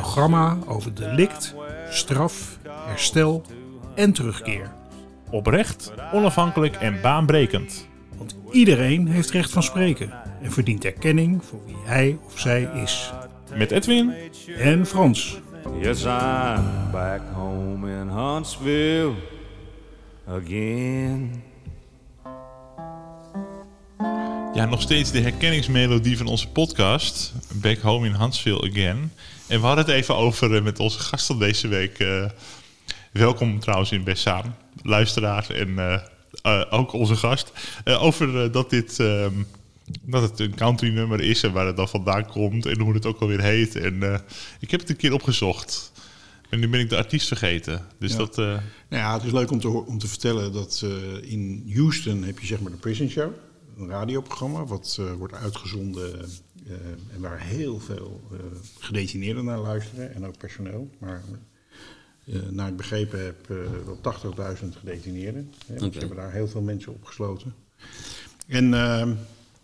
[0.00, 1.54] programma over delict,
[1.90, 3.42] straf, herstel
[3.94, 4.72] en terugkeer.
[5.30, 7.86] Oprecht, onafhankelijk en baanbrekend.
[8.16, 13.12] Want iedereen heeft recht van spreken en verdient erkenning voor wie hij of zij is.
[13.54, 14.14] Met Edwin
[14.58, 15.40] En Frans.
[15.80, 19.12] Yes, I'm back home in Huntsville
[20.28, 21.42] again.
[24.54, 27.32] Ja, nog steeds de herkenningsmelodie van onze podcast.
[27.54, 29.12] Back Home in Huntsville Again.
[29.48, 31.98] En we hadden het even over eh, met onze gasten deze week.
[31.98, 32.24] eh,
[33.12, 35.78] welkom trouwens in Bessaan, luisteraar en
[36.42, 37.52] eh, ook onze gast.
[37.84, 39.32] Over dat dit ehm,
[40.02, 43.06] dat het een country nummer is en waar het dan vandaan komt en hoe het
[43.06, 43.76] ook alweer heet.
[43.76, 44.22] En
[44.60, 45.92] ik heb het een keer opgezocht.
[46.48, 47.86] En nu ben ik de artiest vergeten.
[47.98, 48.18] Dus Ja.
[48.18, 48.38] dat...
[48.38, 50.84] eh, Nou ja, het is leuk om te, om te vertellen dat
[51.22, 53.30] in Houston heb je zeg maar de Prison Show.
[53.78, 56.28] Een radioprogramma wat wordt uitgezonden
[57.14, 58.38] en waar heel veel eh,
[58.78, 60.90] gedetineerden naar luisteren en ook personeel.
[60.98, 61.22] Maar
[62.26, 65.52] eh, naar ik begrepen heb, eh wel 80.000 gedetineerden.
[65.66, 65.92] Hè, dus.
[65.92, 67.54] Ze hebben daar heel veel mensen opgesloten.
[68.46, 69.08] En eh,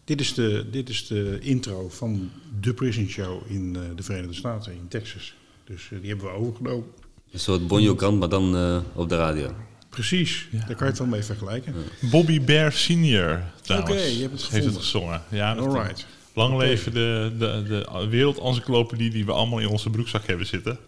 [0.05, 4.35] dit, is de, dit is de intro van de Prison Show in eh, de Verenigde
[4.35, 5.35] Staten, in Texas.
[5.65, 6.87] Dus eh, die hebben we overgenomen.
[7.31, 9.55] Een soort Bonjo Kant, maar dan eh, op de radio.
[9.89, 11.75] Precies, daar kan je het wel mee vergelijken.
[12.11, 13.93] Bobby Bear Senior trouwens.
[13.93, 15.23] Oké, je hebt het Heeft het gezongen.
[15.29, 16.07] Ja, dat Alright.
[16.35, 20.79] Lang leven de, de, de wereldencyclopedie die we allemaal in onze broekzak hebben zitten.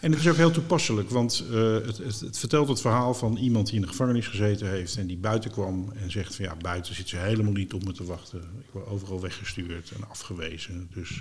[0.00, 3.36] En het is ook heel toepasselijk, want eh, het, het, het vertelt het verhaal van
[3.36, 6.56] iemand die in de gevangenis gezeten heeft en die buiten kwam en zegt van ja,
[6.56, 8.38] buiten zit ze helemaal niet op me te wachten.
[8.38, 10.88] Ik word overal weggestuurd en afgewezen.
[10.94, 11.20] Dus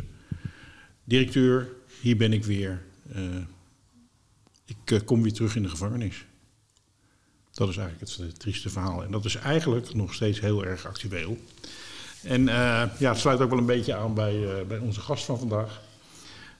[1.03, 1.69] directeur,
[2.02, 2.84] hier ben ik weer.
[3.13, 3.24] Eh,
[4.66, 6.25] ik eh, kom weer terug in de gevangenis.
[7.52, 9.03] Dat is eigenlijk het, eh, trieste verhaal.
[9.03, 11.38] En dat is eigenlijk nog steeds heel erg actueel.
[12.28, 15.26] En eh, ja, het sluit ook wel een beetje aan bij, eh, bij onze gast
[15.26, 15.82] van vandaag.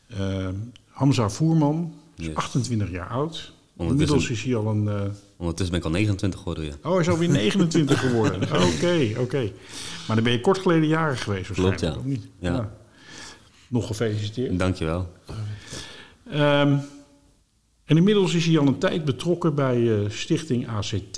[0.08, 0.48] Eh,
[0.90, 2.32] Hamza Voerman, is Ja.
[2.34, 3.52] 28 jaar oud.
[3.78, 4.88] Inmiddels is hij al een...
[4.88, 5.02] eh,
[5.38, 6.72] Ondertussen ben ik al 29 geworden, ja.
[6.84, 8.42] oh, hij is alweer 29 geworden.
[8.42, 9.52] Oké, oké.
[10.08, 12.00] Maar dan ben je kort geleden jarig geweest waarschijnlijk, Klopt, ja.
[12.02, 12.28] of niet?
[12.40, 12.72] Ja.
[13.68, 14.60] Nog gefeliciteerd.
[14.60, 15.12] Dankjewel.
[16.32, 16.78] Ehm,
[17.86, 21.18] en inmiddels is hij al een tijd betrokken bij eh, Stichting ACT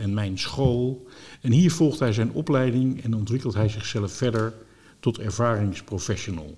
[0.00, 1.06] en Mijn School.
[1.46, 4.54] En hier volgt hij zijn opleiding en ontwikkelt hij zichzelf verder
[5.00, 6.54] tot ervaringsprofessional.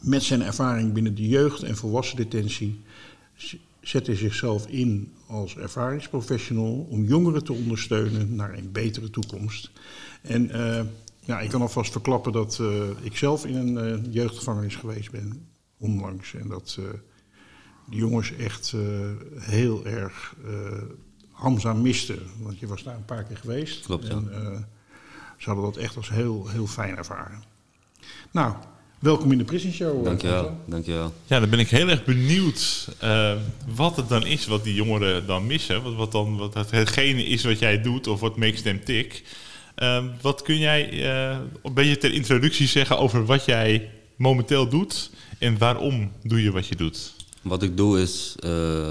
[0.00, 2.80] Met zijn ervaring binnen de jeugd- en volwassendetentie
[3.80, 9.70] zet hij zichzelf in als ervaringsprofessional om jongeren te ondersteunen naar een betere toekomst.
[10.22, 10.84] En eh,
[11.20, 15.46] ja, ik kan alvast verklappen dat eh, ik zelf in een eh, jeugdgevangenis geweest ben
[15.78, 16.34] onlangs.
[16.34, 16.78] En dat
[17.90, 18.74] de jongens echt
[19.38, 20.36] heel erg
[21.42, 22.18] Hamza misten.
[22.38, 23.84] Want je was daar een paar keer geweest.
[23.84, 24.12] Klopt, ja.
[24.12, 24.58] En eh,
[25.38, 27.42] ze hadden dat echt als heel, heel fijn ervaren.
[28.30, 28.54] Nou,
[28.98, 29.98] welkom in de Prison Show.
[29.98, 30.56] eh, Dankjewel.
[30.66, 31.14] Dankjewel.
[31.26, 33.32] Ja, dan ben ik heel erg benieuwd eh,
[33.74, 35.82] wat het dan is wat die jongeren dan missen.
[35.82, 39.22] Wat, wat dan wat het, hetgene is wat jij doet of wat makes them tick.
[39.74, 40.90] Eh, wat kun jij
[41.30, 46.50] eh, een beetje ter introductie zeggen over wat jij momenteel doet en waarom doe je
[46.52, 47.14] wat je doet?
[47.42, 48.50] Wat ik doe is, eh,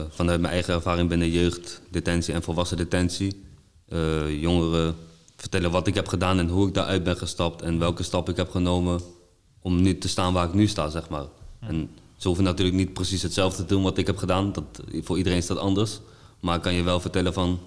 [0.10, 3.44] vanuit mijn eigen ervaring binnen jeugd, detentie en volwassen detentie,
[3.88, 4.96] eh, jongeren
[5.36, 8.36] vertellen wat ik heb gedaan en hoe ik daaruit ben gestapt en welke stap ik
[8.36, 9.02] heb genomen
[9.62, 11.26] om nu te staan waar ik nu sta, zeg maar.
[11.60, 15.18] En ze hoeven natuurlijk niet precies hetzelfde te doen wat ik heb gedaan, dat, voor
[15.18, 16.00] iedereen is dat anders.
[16.40, 17.60] Maar ik kan je wel vertellen van,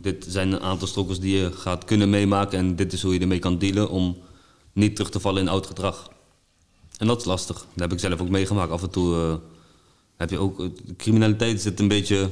[0.00, 3.20] dit zijn een aantal strokkels die je gaat kunnen meemaken en dit is hoe je
[3.20, 4.16] ermee kan dealen om
[4.72, 6.10] niet terug te vallen in oud gedrag.
[6.96, 7.56] En dat is lastig.
[7.56, 8.70] Dat heb ik zelf ook meegemaakt.
[8.70, 9.34] Af en toe eh,
[10.20, 10.68] heb je ook...
[10.96, 12.30] criminaliteit zit een beetje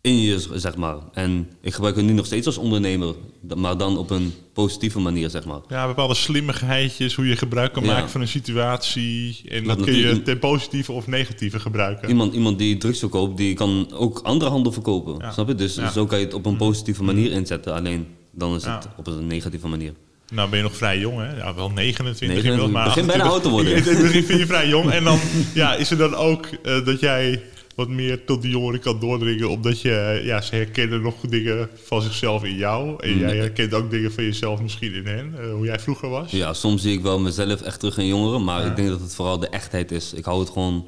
[0.00, 0.96] in je, zeg maar.
[1.12, 3.14] En ik gebruik het nu nog steeds als ondernemer.
[3.56, 5.60] Maar dan op een positieve manier, zeg maar.
[5.68, 7.92] Ja, bepaalde slimmigheidjes, hoe je gebruik kan Ja.
[7.92, 9.40] maken van een situatie.
[9.48, 12.08] En Dat dat kun je ten positieve of negatieve gebruiken.
[12.08, 15.14] Iemand, iemand die drugs verkoopt, die kan ook andere handel verkopen.
[15.18, 15.32] Ja.
[15.32, 15.54] Snap je?
[15.54, 15.90] Dus Ja.
[15.90, 17.74] zo kan je het op een positieve manier inzetten.
[17.74, 19.92] Alleen dan is het op een negatieve manier.
[20.30, 21.36] Nou ben je nog vrij jong, hè?
[21.36, 24.00] Ja, wel 29 29, inmiddels, maar begin bijna 28 oud te worden.
[24.02, 24.90] Begin vind je vrij jong.
[24.90, 25.18] En dan
[25.54, 27.42] ja, is er dan ook eh, dat jij
[27.74, 29.48] wat meer tot die jongeren kan doordringen...
[29.48, 33.02] omdat je, eh, ja, ze herkennen nog dingen van zichzelf in jou...
[33.02, 36.30] en jij herkent ook dingen van jezelf misschien in hen, eh, hoe jij vroeger was.
[36.30, 38.44] Ja, soms zie ik wel mezelf echt terug in jongeren.
[38.44, 40.12] Maar ik denk dat het vooral de echtheid is.
[40.12, 40.86] Ik hou het gewoon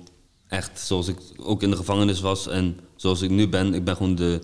[0.48, 3.74] echt zoals ik ook in de gevangenis was en zoals ik nu ben.
[3.74, 4.40] Ik ben gewoon de,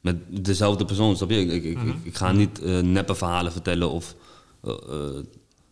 [0.00, 1.36] met dezelfde persoon, snap je?
[1.40, 4.14] Ik, ik, ik, ik ga niet eh, neppe verhalen vertellen of
[4.64, 5.24] eh, eh,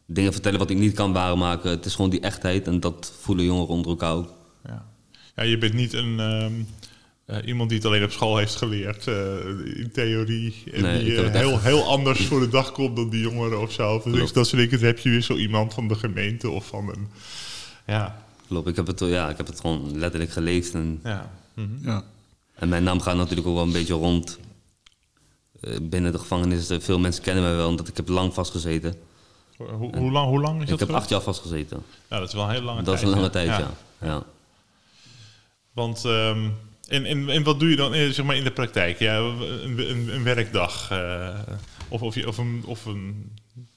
[0.06, 1.70] dingen vertellen wat ik niet kan waarmaken.
[1.70, 4.32] Het is gewoon die echtheid en dat voelen jongeren onder elkaar ook.
[4.66, 4.86] Ja.
[5.36, 6.52] ja, je bent niet een, ehm,
[7.24, 9.14] eh, iemand die het alleen op school heeft geleerd eh,
[9.74, 10.54] in theorie.
[10.72, 13.72] En Nee, die heel, echt- heel anders voor de dag komt dan die jongeren of
[13.72, 14.02] zo.
[14.04, 17.08] Dus dat soort dingen heb je weer zo iemand van de gemeente of van een...
[17.86, 21.30] Ja, Klopt, ik heb het, ja, ik heb het gewoon letterlijk geleefd en ja.
[21.54, 21.66] Mhm.
[21.82, 22.04] Ja.
[22.58, 24.38] En mijn naam gaat natuurlijk ook wel een beetje rond
[25.60, 26.70] eh, binnen de gevangenis.
[26.70, 28.94] Eh, Veel mensen kennen mij wel, omdat ik heb lang vastgezeten.
[29.56, 30.94] Hoe, hoe, lang, hoe lang is Ik dat heb geweest?
[30.94, 31.82] acht jaar vastgezeten.
[32.10, 32.98] Ja, dat is wel een hele lange Dat tijd.
[32.98, 33.70] is een lange tijd, ja.
[34.00, 34.22] ja.
[35.72, 36.48] Want, ehm,
[36.88, 38.98] en, en, en wat doe je dan eh, zeg maar in de praktijk?
[38.98, 40.92] Ja, een, een, een werkdag
[41.88, 43.32] of, of, je- of, een, of een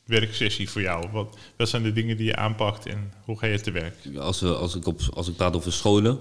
[0.06, 1.10] werksessie voor jou?
[1.12, 3.96] Wat, wat zijn de dingen die je aanpakt en hoe ga je te werk?
[4.18, 6.20] Als, we, als, ik op, als ik praat over scholen,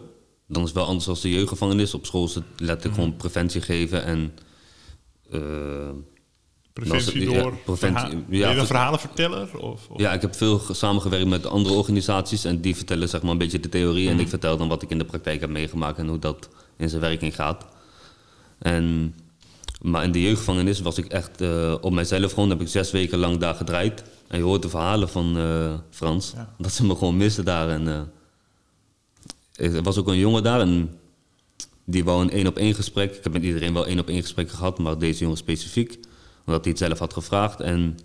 [0.50, 1.94] dan is het wel anders dan de jeugdgevangenis.
[1.94, 4.32] Op school is het letterlijk gewoon preventie geven en...
[5.30, 5.40] eh,
[6.72, 9.58] Preventie Nou, ja, door preventie- ja, je een ver- verhalenverteller?
[9.58, 13.22] Of, of- Ja, ik heb veel ge- samengewerkt met andere organisaties en die vertellen zeg
[13.22, 15.50] maar een beetje de theorie en ik vertel dan wat ik in de praktijk heb
[15.50, 17.66] meegemaakt en hoe dat in zijn werking gaat.
[18.58, 19.14] En,
[19.82, 23.18] maar in de jeugdgevangenis was ik echt eh, op mijzelf gewoon, heb ik zes weken
[23.18, 24.02] lang daar gedraaid.
[24.28, 26.54] En je hoort de verhalen van eh, Frans, Ja.
[26.58, 27.68] dat ze me gewoon missen daar.
[27.68, 28.00] En, eh,
[29.60, 30.98] er was ook een jongen daar en
[31.84, 33.16] die wou een één op één gesprek.
[33.16, 35.98] Ik heb met iedereen wel één op één gesprek gehad, maar deze jongen specifiek,
[36.46, 37.60] omdat hij het zelf had gevraagd.
[37.60, 37.98] En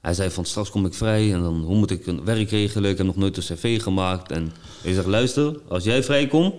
[0.00, 2.90] hij zei van straks kom ik vrij en dan hoe moet ik een werk regelen?
[2.90, 4.30] Ik heb nog nooit een cv gemaakt.
[4.30, 4.52] En
[4.82, 6.54] ik zeg luister, als jij vrijkomt,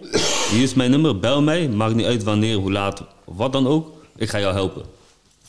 [0.51, 1.69] hier is mijn nummer, bel mij.
[1.69, 3.91] Maakt niet uit wanneer, hoe laat, wat dan ook.
[4.15, 4.85] Ik ga jou helpen.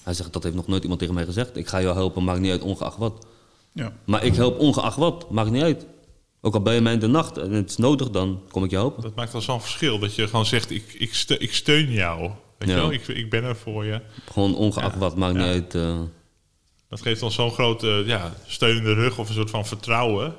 [0.03, 1.57] Hij zegt dat heeft nog nooit iemand tegen mij gezegd.
[1.57, 3.27] Ik ga jou helpen, maakt niet uit, ongeacht wat.
[3.73, 3.93] Ja.
[4.05, 5.87] Maar ik help ongeacht wat, maakt niet uit.
[6.45, 8.71] Ook al ben je mij in de nacht en het is nodig, dan kom ik
[8.71, 9.03] je helpen.
[9.03, 12.31] Dat maakt wel zo'n verschil dat je gewoon zegt, ik, ik, steun, ik steun jou.
[12.59, 12.93] Weet je wel?
[12.93, 14.01] Ik, ik ben er voor je.
[14.33, 15.41] Gewoon ongeacht Ja, wat, maakt ja.
[15.41, 15.75] niet uit.
[15.75, 16.01] eh,
[16.89, 20.35] Dat geeft dan zo'n grote ja, steun in de rug of een soort van vertrouwen.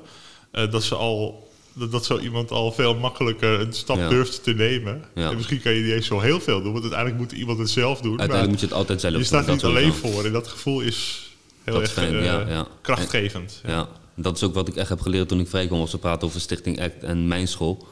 [0.50, 4.52] eh, dat, ze al, dat, dat zo iemand al veel makkelijker een stap durft te
[4.54, 5.04] nemen.
[5.14, 7.70] En misschien kan je niet eens zo heel veel doen, want uiteindelijk moet iemand het
[7.70, 8.18] zelf doen.
[8.20, 9.28] uiteindelijk maar moet je het altijd zelf je doen.
[9.28, 11.30] staat dat niet alleen voor en dat gevoel is
[11.64, 12.66] heel Dat erg fijn, ja, ja.
[12.82, 13.60] krachtgevend.
[13.66, 13.88] Ja.
[14.14, 15.80] Dat is ook wat ik echt heb geleerd toen ik vrijkwam.
[15.80, 17.86] Als we praten over Stichting ACT en mijn school.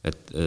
[0.00, 0.42] Het, eh,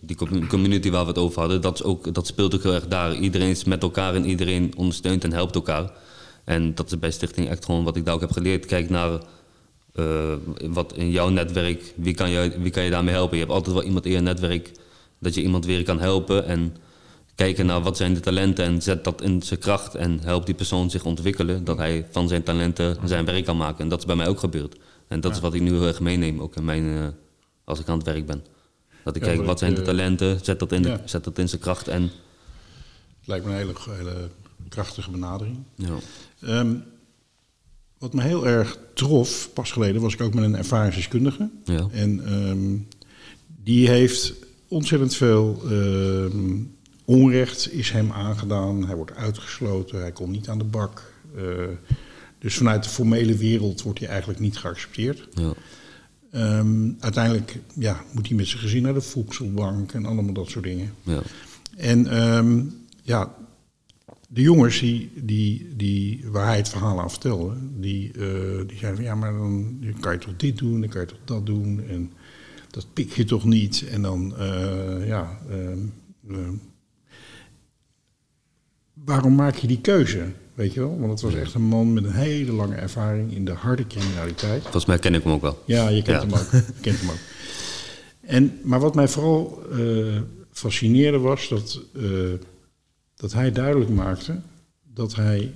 [0.00, 2.74] die com- community waar we het over hadden, dat, is ook, dat speelt ook heel
[2.74, 3.14] erg daar.
[3.14, 5.92] Iedereen is met elkaar en iedereen ondersteunt en helpt elkaar.
[6.44, 8.66] En dat is bij Stichting ACT gewoon wat ik daar ook heb geleerd.
[8.66, 9.20] Kijk naar
[9.92, 13.36] eh, wat in jouw netwerk, wie kan, je, wie kan je daarmee helpen?
[13.36, 14.70] Je hebt altijd wel iemand in je netwerk
[15.18, 16.46] dat je iemand weer kan helpen.
[16.46, 16.76] En
[17.36, 19.94] kijken naar wat zijn de talenten en zet dat in zijn kracht.
[19.94, 23.78] En help die persoon zich ontwikkelen, dat hij van zijn talenten zijn werk kan maken.
[23.78, 24.76] En dat is bij mij ook gebeurd.
[25.08, 27.06] En dat is wat ik nu heel erg meeneem, ook in mijn, eh,
[27.64, 28.44] als ik aan het werk ben.
[29.04, 31.38] Dat ik Ja, kijk, wat zijn de eh, talenten, zet dat in, de- zet dat
[31.38, 31.88] in zijn kracht.
[31.88, 32.10] En,
[33.24, 34.28] Lijkt me een hele, hele
[34.68, 35.56] krachtige benadering.
[35.74, 35.94] ja.
[36.40, 36.74] Ehm,
[37.98, 41.50] wat me heel erg trof, pas geleden was ik ook met een ervaringsdeskundige.
[41.64, 41.88] Ja.
[41.92, 42.76] En ehm,
[43.64, 44.34] die heeft
[44.68, 46.54] ontzettend veel ehm,
[47.06, 48.86] onrecht is hem aangedaan.
[48.86, 51.12] Hij wordt uitgesloten, hij komt niet aan de bak.
[51.36, 51.42] Eh,
[52.38, 55.28] dus vanuit de formele wereld wordt hij eigenlijk niet geaccepteerd.
[55.34, 55.52] Ja.
[56.30, 60.64] Ehm, uiteindelijk ja, moet hij met zijn gezin naar de voedselbank en allemaal dat soort
[60.64, 60.94] dingen.
[61.02, 61.22] Ja.
[61.76, 62.62] En ehm,
[63.02, 63.34] ja,
[64.28, 68.96] de jongens die, die, die, waar hij het verhaal aan vertelde, die, eh, die zeiden
[68.96, 71.82] van ja, maar dan kan je toch dit doen, dan kan je toch dat doen.
[71.88, 72.12] En
[72.70, 73.84] dat pik je toch niet.
[73.90, 76.54] En dan, eh, ja, ehm,
[79.06, 80.24] waarom maak je die keuze?
[80.54, 80.98] Weet je wel?
[80.98, 84.62] Want het was echt een man met een hele lange ervaring in de harde criminaliteit.
[84.62, 85.62] Volgens mij ken ik hem ook wel.
[85.66, 86.28] Ja, je kent Ja.
[86.28, 86.50] hem ook.
[86.50, 87.16] Je kent hem ook.
[88.20, 90.20] En, maar wat mij vooral eh,
[90.50, 92.02] fascineerde was dat, eh,
[93.16, 94.40] dat hij duidelijk maakte
[94.94, 95.52] dat hij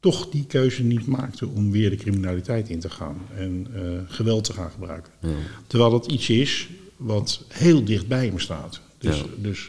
[0.00, 4.44] toch die keuze niet maakte om weer de criminaliteit in te gaan en eh, geweld
[4.44, 5.12] te gaan gebruiken.
[5.20, 5.28] Ja.
[5.66, 8.80] Terwijl dat iets is wat heel dicht bij hem staat.
[8.98, 9.24] Dus, Ja.
[9.36, 9.68] dus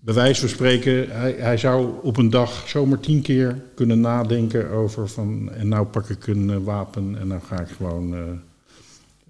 [0.00, 4.70] bij wijze van spreken, hij, hij zou op een dag zomaar tien keer kunnen nadenken
[4.70, 5.52] over van...
[5.52, 8.28] en nou pak ik een eh, wapen en dan ga ik gewoon eh,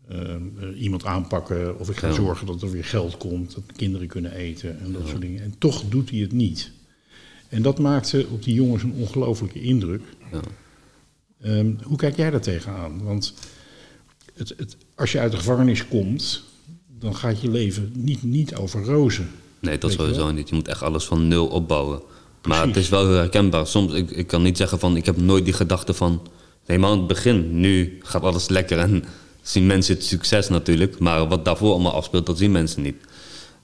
[0.09, 1.79] eh, iemand aanpakken...
[1.79, 2.15] of ik ga Ja.
[2.15, 5.43] zorgen dat er weer geld komt, dat de kinderen kunnen eten en dat soort dingen.
[5.43, 6.71] En toch doet hij het niet.
[7.49, 10.03] En dat maakte op die jongens een ongelofelijke indruk.
[10.33, 10.41] Ja.
[11.41, 13.03] Ehm, hoe kijk jij daar tegenaan?
[13.03, 13.35] Want
[14.35, 16.43] het, het, als je uit de gevangenis komt,
[16.99, 19.31] dan gaat je leven niet, niet over rozen.
[19.61, 20.49] Nee, dat sowieso niet.
[20.49, 22.01] Je moet echt alles van nul opbouwen.
[22.47, 23.67] Maar het is wel heel herkenbaar.
[23.67, 26.23] Soms, ik, ik kan niet zeggen van, ik heb nooit die gedachte van...
[26.67, 29.05] Helemaal aan het begin, nu gaat alles lekker en
[29.43, 32.97] zien mensen het succes natuurlijk, maar wat daarvoor allemaal afspeelt, dat zien mensen niet.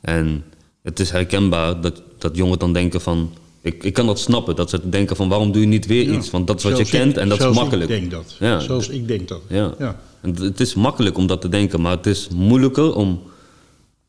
[0.00, 0.44] En
[0.82, 4.70] het is herkenbaar dat, dat jongeren dan denken van, ik, ik kan dat snappen, dat
[4.70, 6.16] ze denken van waarom doe je niet weer Ja.
[6.16, 7.90] iets, want dat is wat je ik- kent en dat is makkelijk.
[7.90, 8.36] ik denk dat.
[8.38, 8.60] Ja.
[8.60, 9.40] Zelfs ik denk dat.
[9.48, 9.74] Ja.
[9.78, 10.00] Ja.
[10.20, 13.22] En het- het is makkelijk om dat te denken, maar het is moeilijker om,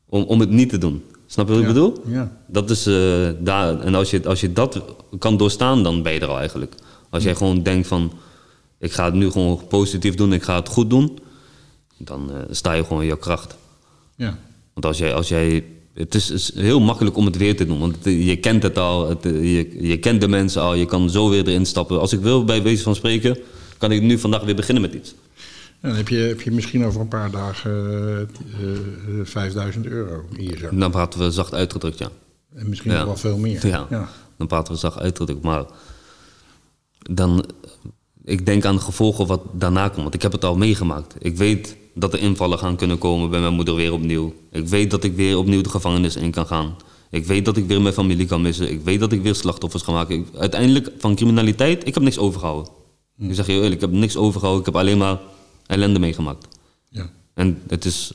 [0.08, 1.02] om, om het niet te doen.
[1.30, 1.94] Snap je wat ik bedoel?
[2.06, 2.36] Ja.
[2.46, 3.80] Dat is eh, daar.
[3.80, 4.82] En als je, als je dat
[5.18, 6.74] kan doorstaan, dan ben je er al eigenlijk.
[7.10, 8.12] Als jij gewoon denkt van,
[8.78, 11.18] ik ga het nu gewoon positief doen, ik ga het goed doen,
[11.98, 13.56] dan eh, sta je gewoon in je kracht.
[14.16, 14.38] Ja.
[14.74, 17.78] Want als jij, als jij het is, is heel makkelijk om het weer te doen,
[17.78, 21.10] want het- je kent het al, het, je, je kent de mensen al, je kan
[21.10, 22.00] zo weer erin stappen.
[22.00, 23.38] Als ik wil, bij wijze van spreken,
[23.78, 25.14] kan ik nu vandaag weer beginnen met iets.
[25.82, 27.70] Dan heb je, heb je misschien over een paar dagen
[28.60, 28.70] eh,
[29.20, 30.78] eh, 5000 euro je zak.
[30.80, 32.08] Dan praten we zacht uitgedrukt, ja.
[32.54, 33.66] En misschien nog wel veel meer.
[33.66, 33.86] Ja.
[34.36, 35.42] Dan praten we zacht uitgedrukt.
[35.42, 35.64] Maar
[37.10, 37.44] dan,
[38.24, 40.02] ik denk aan de gevolgen wat daarna komt.
[40.02, 41.14] Want ik heb het al meegemaakt.
[41.18, 44.34] Ik weet dat er invallen gaan kunnen komen bij mijn moeder weer opnieuw.
[44.50, 46.76] Ik weet dat ik weer opnieuw de gevangenis in kan gaan.
[47.10, 48.70] Ik weet dat ik weer mijn familie kan missen.
[48.70, 50.16] Ik weet dat ik weer slachtoffers ga maken.
[50.18, 52.72] Ik- uiteindelijk van criminaliteit, ik heb niks overgehouden.
[53.18, 54.60] Ik zeg je eerlijk, ik heb niks overgehouden.
[54.60, 55.18] Ik heb alleen maar
[55.68, 56.46] ellende meegemaakt.
[56.88, 57.10] Ja.
[57.34, 58.12] En het is.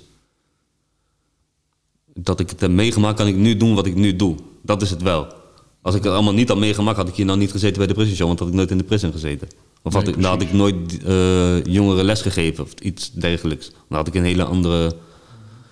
[2.13, 4.35] Dat ik het heb meegemaakt, kan ik nu doen wat ik nu doe.
[4.61, 5.33] Dat is het wel.
[5.81, 7.93] Als ik het allemaal niet had meegemaakt, had ik hier nou niet gezeten bij de
[7.93, 9.47] prison show, want had ik nooit in de prison gezeten.
[9.81, 13.69] Of had Nee, ik, dan had ik nooit eh, jongeren les gegeven of iets dergelijks.
[13.69, 14.95] Dan had ik een hele andere,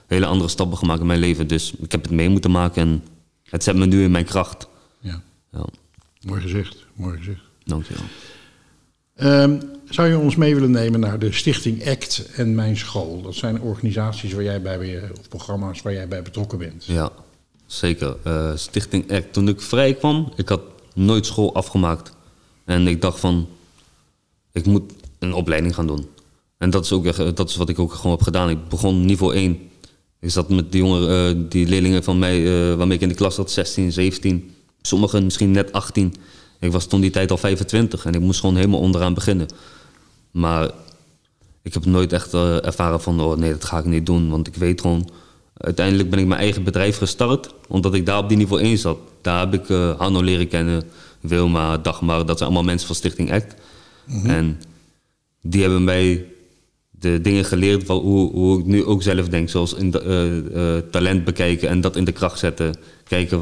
[0.07, 1.47] hele andere stappen gemaakt in mijn leven.
[1.47, 3.03] Dus ik heb het mee moeten maken en
[3.43, 4.67] het zet me nu in mijn kracht.
[4.99, 5.21] ja.
[5.51, 5.65] Ja,
[6.21, 6.85] Mooi gezegd.
[6.95, 7.41] Mooi gezegd.
[7.63, 8.03] dankjewel.
[9.21, 9.59] Ehm,
[9.89, 13.21] zou je ons mee willen nemen naar de Stichting ACT en Mijn School?
[13.21, 16.85] Dat zijn organisaties waar jij bij, ben- of programma's waar jij bij betrokken bent.
[16.85, 17.11] Ja,
[17.65, 18.15] zeker.
[18.23, 19.33] Eh, Stichting ACT.
[19.33, 20.61] Toen ik vrij kwam, ik had
[20.93, 22.13] nooit school afgemaakt.
[22.65, 23.47] En ik dacht van,
[24.51, 26.07] ik moet een opleiding gaan doen.
[26.57, 28.49] En dat is, ook, echt- dat is wat ik ook gewoon heb gedaan.
[28.49, 29.59] Ik begon niveau 1.
[30.19, 32.37] Ik zat met die jongeren, eh, die leerlingen van mij,
[32.69, 34.51] eh, waarmee ik in de klas zat, 16, 17.
[34.81, 36.13] Sommigen misschien net 18.
[36.61, 39.47] Ik was toen die tijd al 25 en ik moest gewoon helemaal onderaan beginnen.
[40.31, 40.71] Maar
[41.61, 44.29] ik heb nooit echt eh, ervaren van, oh nee, dat ga ik niet doen.
[44.29, 45.09] Want ik weet gewoon,
[45.57, 48.97] uiteindelijk ben ik mijn eigen bedrijf gestart, omdat ik daar op die niveau 1 zat.
[49.21, 50.83] Daar heb ik eh Hanno leren kennen,
[51.19, 53.55] Wilma, Dagmar, dat zijn allemaal mensen van Stichting ACT.
[54.23, 54.61] En
[55.41, 56.25] die hebben mij
[56.89, 59.49] de dingen geleerd van hoe, hoe ik nu ook zelf denk.
[59.49, 59.99] Zoals in de,
[60.53, 62.75] eh, talent bekijken en dat in de kracht zetten.
[63.03, 63.39] Kijken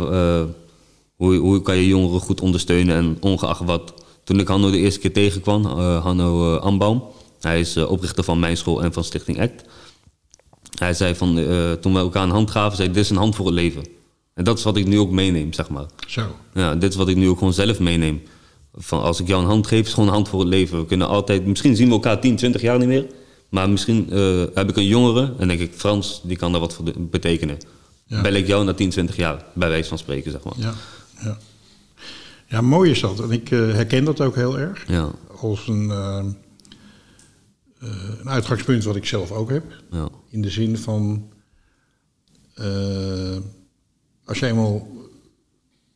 [1.20, 3.94] hoe, hoe kan je jongeren goed ondersteunen en ongeacht wat.
[4.24, 7.04] Toen ik Hanno de eerste keer tegenkwam, eh Hanno eh, Ambaum.
[7.42, 9.64] Hij is eh, oprichter van mijn school en van Stichting ACT.
[10.78, 11.36] Hij zei van,
[11.82, 13.84] toen we elkaar een hand gaven, zei hij, dit is een hand voor het leven.
[14.34, 15.86] En dat is wat ik nu ook meeneem, zeg maar.
[16.08, 16.22] Zo.
[16.54, 18.22] Ja, dit is wat ik nu ook gewoon zelf meeneem.
[18.74, 20.80] Van als ik jou een hand geef, is gewoon een hand voor het leven.
[20.80, 23.06] We kunnen altijd, misschien zien we elkaar 10, 20 jaar niet meer.
[23.50, 24.10] Maar misschien
[24.54, 27.58] heb ik een jongere en denk ik, Frans, die kan daar wat voor betekenen.
[28.06, 28.22] Ja.
[28.22, 30.54] Bel ik jou na 10, 20 jaar, bij wijze van spreken, zeg maar.
[30.58, 30.74] Ja.
[31.24, 31.38] Ja,
[32.48, 33.20] ja mooi is dat.
[33.20, 34.88] En ik eh, herken dat ook heel erg.
[34.88, 36.26] Ja, Als een, eh,
[37.80, 39.64] eh, een uitgangspunt wat ik zelf ook heb.
[39.92, 41.30] ja, In de zin van,
[44.26, 44.88] als jij eenmaal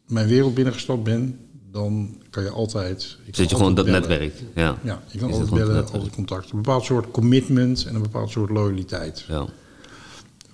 [0.08, 1.36] mijn wereld binnengestapt bent,
[1.72, 3.18] dan kan je altijd...
[3.26, 4.00] ik Zit je gewoon dat bellen.
[4.02, 4.34] netwerk.
[4.56, 6.52] Ja, Ja, je kan Je altijd bellen, altijd contact.
[6.52, 9.26] Een bepaald soort commitment en een bepaald soort loyaliteit.
[9.28, 9.46] ja,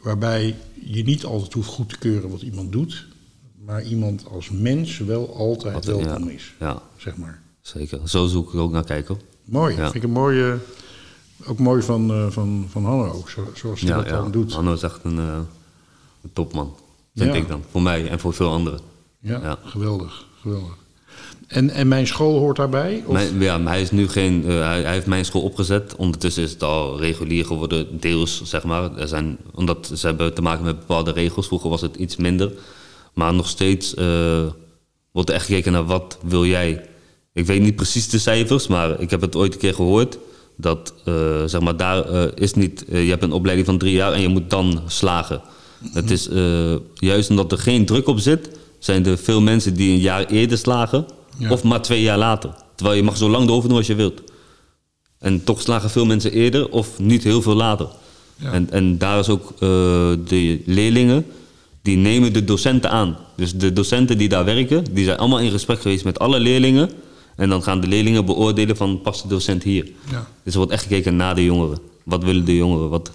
[0.01, 3.07] Waarbij je niet altijd hoeft goed te keuren wat iemand doet,
[3.69, 6.33] maar iemand als mens wel altijd Altijd, welkom ja.
[6.33, 6.53] is.
[6.59, 7.41] ja, Zeg maar.
[7.61, 7.99] zeker.
[8.05, 9.19] Zo zoek ik ook naar kijken.
[9.45, 9.75] Mooi.
[9.75, 9.81] Ja.
[9.83, 10.57] Vind ik een mooie.
[11.45, 14.53] Ook mooi van, eh, van, van Hanno ook, zo, zoals hij dat dan doet.
[14.53, 15.37] Hanno is echt een, eh,
[16.23, 16.73] een topman,
[17.15, 17.39] vind Ja.
[17.39, 17.63] ik dan.
[17.71, 18.79] Voor mij en voor veel anderen.
[19.19, 19.57] Ja, Ja.
[19.63, 20.25] geweldig.
[20.41, 20.77] geweldig.
[21.47, 23.03] En, en mijn school hoort daarbij?
[23.05, 23.13] Of?
[23.13, 24.43] Mijn, ja, hij is nu geen.
[24.43, 25.95] eh, hij, hij heeft mijn school opgezet.
[25.95, 28.97] Ondertussen is het al regulier geworden, deels zeg maar.
[28.97, 31.47] Er zijn, omdat ze hebben te maken met bepaalde regels.
[31.47, 32.51] Vroeger was het iets minder.
[33.19, 34.43] Maar nog steeds eh,
[35.11, 36.85] wordt er echt gekeken naar wat wil jij.
[37.33, 40.17] Ik weet niet precies de cijfers, maar ik heb het ooit een keer gehoord.
[40.57, 42.85] Dat eh, zeg maar, daar eh, is niet.
[42.87, 45.41] je hebt een opleiding van drie jaar en je moet dan slagen.
[45.93, 46.29] Het is
[46.93, 48.49] juist omdat er geen druk op zit,
[48.79, 51.05] zijn er veel mensen die een jaar eerder slagen.
[51.37, 51.51] Ja.
[51.51, 52.53] Of maar twee jaar later.
[52.75, 54.21] Terwijl je mag zo lang erover doen als je wilt.
[55.19, 57.87] En toch slagen veel mensen eerder of niet heel veel later.
[58.35, 58.51] Ja.
[58.51, 59.59] En, en daar is ook
[60.29, 61.25] de leerlingen,
[61.81, 63.17] die nemen de docenten aan.
[63.35, 66.89] Dus de docenten die daar werken, die zijn allemaal in gesprek geweest met alle leerlingen.
[67.35, 69.91] En dan gaan de leerlingen beoordelen van past de docent hier.
[70.11, 70.27] Ja.
[70.43, 71.79] Dus er wordt echt gekeken naar de jongeren.
[72.03, 72.89] Wat willen de jongeren?
[72.89, 73.11] Wat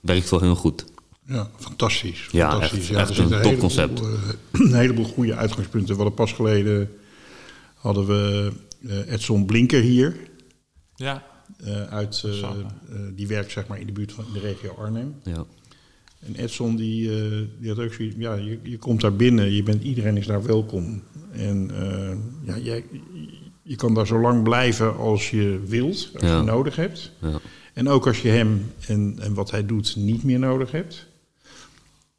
[0.00, 0.84] werkt voor hun goed?
[1.26, 2.28] Ja, fantastisch.
[2.32, 2.78] Ja, fantastisch.
[2.90, 4.00] echt- er echt een topconcept.
[4.00, 4.06] eh,
[4.60, 5.88] een heleboel goede uitgangspunten.
[5.88, 6.90] We hadden pas geleden
[7.74, 8.52] hadden we
[8.88, 10.16] eh, Edson Blinker hier.
[10.96, 11.22] Ja.
[11.64, 12.24] eh, uit,
[13.14, 15.14] die werkt zeg maar in de buurt van de regio Arnhem.
[15.24, 15.44] Ja.
[16.20, 19.62] En Edson die, eh, die had ook zoiets, ja, je, je komt daar binnen, je
[19.62, 21.02] bent, iedereen is daar welkom.
[21.32, 22.84] En eh, ja, jij,
[23.62, 26.36] je kan daar zo lang blijven als je wilt, als Ja.
[26.38, 27.12] je nodig hebt.
[27.20, 27.40] Ja.
[27.74, 31.06] En ook als je hem en, en wat hij doet niet meer nodig hebt,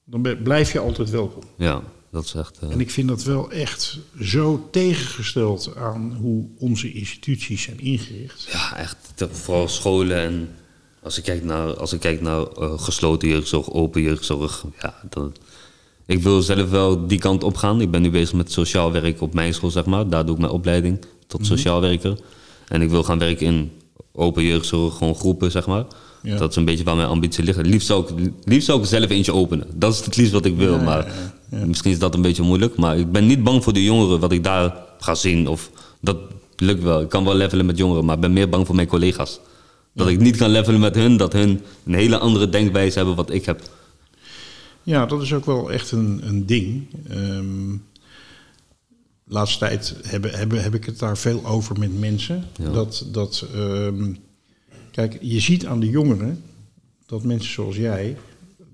[0.06, 1.44] dan blijf je altijd welkom.
[1.58, 2.60] ja, dat is echt...
[2.60, 8.48] eh, En ik vind dat wel echt zo tegengesteld aan hoe onze instituties zijn ingericht.
[8.52, 8.98] Ja, echt.
[9.32, 10.50] Vooral scholen en
[11.04, 14.64] als ik kijk naar, als ik kijk naar eh, gesloten jeugdzorg, open jeugdzorg.
[14.82, 15.34] Ja, dan,
[16.06, 17.82] ik wil zelf wel die kant op gaan.
[17.82, 20.10] Ik ben nu bezig met sociaal werk op mijn school, zeg maar.
[20.10, 22.18] Daar doe ik mijn opleiding tot sociaal werker.
[22.68, 23.72] En ik wil gaan werken in
[24.14, 25.86] open jeugdzorg, gewoon groepen, zeg maar.
[26.24, 26.38] Ja.
[26.38, 27.66] Dat is een beetje waar mijn ambitie ligt.
[27.66, 29.68] Liefst zou, ik, liefst zou ik zelf eentje openen.
[29.74, 30.76] Dat is het liefst wat ik wil.
[30.76, 31.14] Ja, maar
[31.52, 31.66] ja.
[31.66, 32.76] misschien is dat een beetje moeilijk.
[32.76, 35.48] Maar ik ben niet bang voor de jongeren, wat ik daar ga zien.
[35.48, 36.18] Of dat
[36.56, 37.02] lukt wel.
[37.02, 39.40] Ik kan wel levelen met jongeren, maar ik ben meer bang voor mijn collega's.
[39.94, 43.32] Dat ik niet kan levelen met hun, dat hun een hele andere denkwijze hebben wat
[43.32, 43.62] ik heb.
[44.84, 46.88] Ja, dat is ook wel echt een, een ding.
[47.08, 47.76] Ehm
[49.32, 52.44] laatste tijd heb, heb, heb ik het daar veel over met mensen.
[52.56, 52.72] Ja.
[52.72, 54.14] Dat, dat ehm,
[54.92, 56.44] kijk, je ziet aan de jongeren
[57.06, 58.18] dat mensen zoals jij,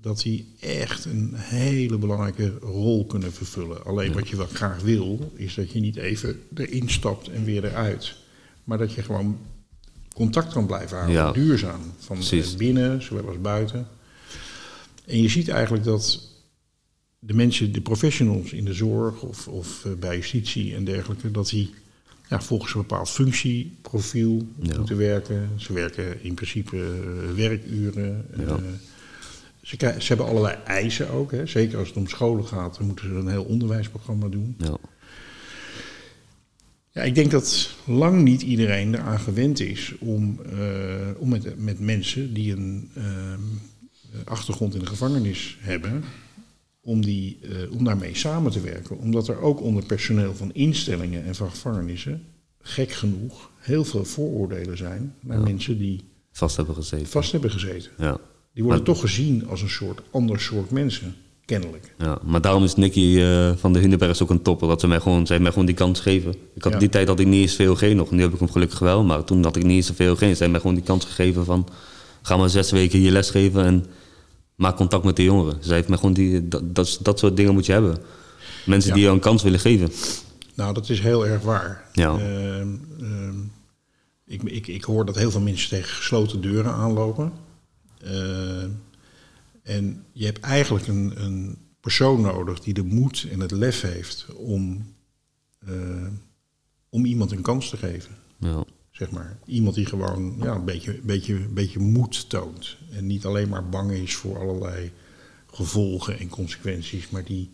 [0.00, 3.84] dat die echt een hele belangrijke rol kunnen vervullen.
[3.84, 7.64] Alleen wat je wel graag wil, is dat je niet even erin stapt en weer
[7.64, 8.16] eruit.
[8.64, 9.38] Maar dat je gewoon
[10.18, 11.32] contact kan blijven houden, Ja.
[11.32, 11.80] duurzaam.
[11.98, 12.56] Van Precies.
[12.56, 13.86] binnen, zowel als buiten.
[15.06, 16.20] En je ziet eigenlijk dat
[17.18, 21.48] de mensen, de professionals in de zorg of, of eh, bij justitie en dergelijke, dat
[21.48, 21.70] die
[22.28, 24.76] ja, volgens een bepaald functieprofiel Ja.
[24.76, 25.48] moeten werken.
[25.56, 28.26] Ze werken in principe eh, werkuren.
[28.36, 28.44] Ja.
[28.44, 28.54] eh,
[29.62, 31.30] ze, ze hebben allerlei eisen ook.
[31.30, 31.46] Hè.
[31.46, 34.54] Zeker als het om scholen gaat, dan moeten ze een heel onderwijsprogramma doen.
[34.58, 34.76] Ja,
[36.98, 41.80] Ja, ik denk dat lang niet iedereen eraan gewend is om, eh, om met, met
[41.80, 43.40] mensen die een ehm,
[44.24, 46.04] achtergrond in de gevangenis hebben,
[46.80, 48.98] om, die, eh, om daarmee samen te werken.
[48.98, 52.24] Omdat er ook onder personeel van instellingen en van gevangenissen,
[52.60, 57.06] gek genoeg, heel veel vooroordelen zijn naar mensen die vast hebben gezeten.
[57.06, 57.90] vast hebben gezeten.
[57.98, 58.20] Ja.
[58.54, 61.14] Die worden toch gezien als een soort ander soort mensen,
[61.48, 61.94] kennelijk.
[61.98, 64.68] Ja, maar daarom is Nicky eh, van de Hundenbergs ook een topper.
[64.68, 66.34] Dat ze mij gewoon, zij mij gewoon die kans geven.
[66.54, 66.78] Ik had Ja.
[66.78, 68.10] die tijd had ik niet eens VOG nog.
[68.10, 69.04] Nu heb ik hem gelukkig wel.
[69.04, 70.18] Maar toen had ik niet eens een VOG.
[70.18, 71.68] Zij hebben mij gewoon die kans gegeven van...
[72.22, 73.84] Ga maar zes weken hier lesgeven en
[74.54, 75.58] maak contact met de jongeren.
[75.68, 76.48] Heeft mij gewoon die...
[76.48, 77.98] Dat, dat, dat soort dingen moet je hebben.
[78.66, 78.94] Mensen Ja.
[78.94, 79.90] die jou een kans willen geven.
[80.54, 81.84] Nou, dat is heel erg waar.
[81.92, 82.10] Ja.
[82.18, 82.68] Ehm,
[83.00, 83.34] ehm,
[84.26, 87.32] ik, ik, ik hoor dat heel veel mensen tegen gesloten deuren aanlopen.
[89.68, 94.26] En je hebt eigenlijk een, een persoon nodig die de moed en het lef heeft
[94.34, 94.86] om,
[95.58, 96.06] eh,
[96.88, 98.14] om iemand een kans te geven.
[98.38, 98.64] Ja.
[98.90, 99.38] Zeg maar.
[99.46, 102.76] Iemand die gewoon ja, een beetje, beetje, beetje moed toont.
[102.90, 104.92] En niet alleen maar bang is voor allerlei
[105.46, 107.50] gevolgen en consequenties, maar die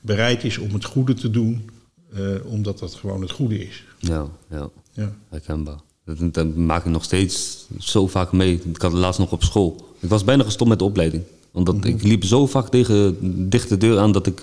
[0.00, 1.70] bereid is om het goede te doen,
[2.12, 3.84] eh, omdat dat gewoon het goede is.
[3.98, 4.70] Ja, ja.
[4.92, 5.16] Ja.
[5.28, 5.80] Herkenbaar.
[6.04, 8.60] Dat, dat maak ik nog steeds zo vaak mee.
[8.72, 9.94] Ik had het laatst nog op school.
[10.00, 11.22] Ik was bijna gestopt met de opleiding.
[11.52, 13.16] Omdat ik liep zo vaak tegen
[13.48, 14.42] dichte deur aan dat ik...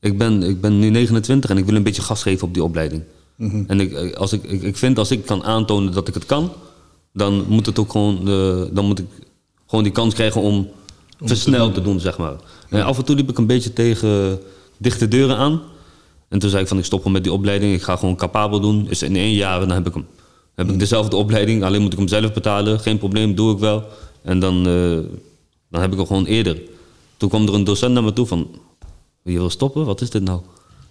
[0.00, 2.62] Ik ben, ik ben nu 29 en ik wil een beetje gas geven op die
[2.62, 3.02] opleiding.
[3.66, 6.52] En ik, als ik, ik, ik vind als ik kan aantonen dat ik het kan...
[7.12, 8.18] dan moet het ook gewoon...
[8.28, 9.06] eh, dan moet ik
[9.66, 10.68] gewoon die kans krijgen om,
[11.20, 12.36] versneld te doen, zeg maar.
[12.70, 14.38] En af en toe liep ik een beetje tegen
[14.76, 15.60] dichte deuren aan.
[16.28, 17.74] En toen zei ik van ik stop gewoon met die opleiding.
[17.74, 18.86] Ik ga gewoon capabel doen.
[18.90, 20.06] Is in één jaar dan heb ik hem.
[20.58, 22.80] Heb ik dezelfde opleiding, alleen moet ik hem zelf betalen.
[22.80, 23.84] Geen probleem, doe ik wel.
[24.22, 25.10] En dan, eh,
[25.70, 26.60] dan heb ik hem gewoon eerder.
[27.16, 28.48] Toen kwam er een docent naar me toe van...
[29.22, 29.84] Je wil stoppen?
[29.84, 30.40] Wat is dit nou?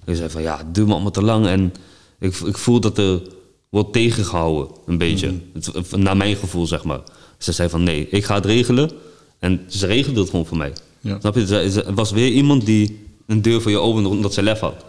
[0.05, 1.45] Ik zei van ja, het duurt me allemaal te lang.
[1.47, 1.73] En
[2.19, 3.21] ik, ik voel dat er
[3.69, 5.33] wordt tegengehouden, een beetje.
[5.53, 6.99] Het- naar mijn gevoel, zeg maar.
[7.37, 8.91] Ze zei van nee, ik ga het regelen.
[9.39, 10.73] En ze regelde het gewoon voor mij.
[11.01, 11.17] Ja.
[11.19, 11.81] Snap je?
[11.85, 14.85] Er was weer iemand die een deur voor je opende omdat ze lef had.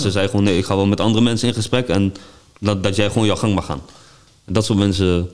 [0.00, 1.88] Ze zei gewoon nee, ik ga wel met andere mensen in gesprek.
[1.88, 2.14] En
[2.60, 3.80] dat, dat jij gewoon jouw gang mag gaan.
[4.50, 5.28] Dat soort mensen...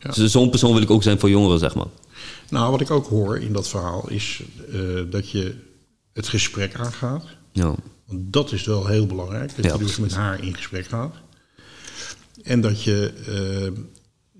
[0.00, 0.12] Ja.
[0.12, 1.86] zo- Zo'n persoon wil ik ook zijn voor jongeren, zeg maar.
[2.50, 5.54] Nou, wat ik ook hoor in dat verhaal is eh, dat je
[6.12, 7.24] het gesprek aangaat.
[7.52, 7.74] Ja,
[8.06, 11.14] Want dat is wel heel belangrijk, dat Ja, je dus met haar in gesprek gaat.
[12.42, 13.82] En dat, je, eh,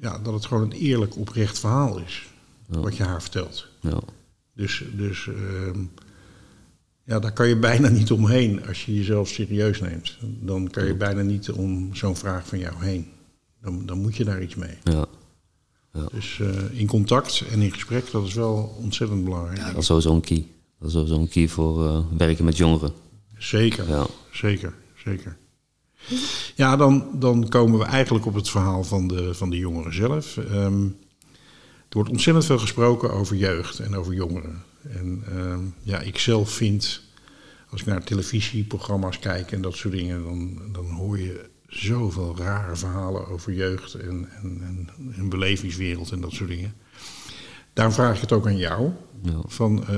[0.00, 2.22] ja, dat het gewoon een eerlijk, oprecht verhaal is,
[2.66, 3.66] wat je haar vertelt.
[3.80, 3.98] ja.
[4.54, 5.78] Dus, dus ehm,
[7.04, 10.16] ja, daar kan je bijna niet omheen als je jezelf serieus neemt.
[10.20, 13.10] Dan kan je bijna niet om zo'n vraag van jou heen.
[13.62, 14.77] Dan, dan moet je daar iets mee.
[14.85, 15.07] ja.
[16.12, 19.59] Dus eh, in contact en in gesprek, dat is wel ontzettend belangrijk.
[19.59, 20.46] Ja, dat is sowieso een key.
[20.79, 22.92] Dat is sowieso een key voor eh, werken met jongeren.
[23.38, 24.07] Zeker, Ja.
[24.33, 25.37] zeker, zeker.
[26.57, 30.37] Ja, dan, dan komen we eigenlijk op het verhaal van de, van de jongeren zelf.
[30.37, 30.85] Ehm,
[31.88, 34.62] er wordt ontzettend veel gesproken over jeugd en over jongeren.
[34.83, 37.03] En ehm, ja, ik zelf vind,
[37.70, 42.76] als ik naar televisieprogramma's kijk en dat soort dingen, dan, dan hoor je zoveel rare
[42.76, 46.74] verhalen over jeugd en, en, en een belevingswereld en dat soort dingen.
[47.72, 48.90] Daarom vraag ik het ook aan jou.
[49.22, 49.40] Ja.
[49.46, 49.96] Van, eh,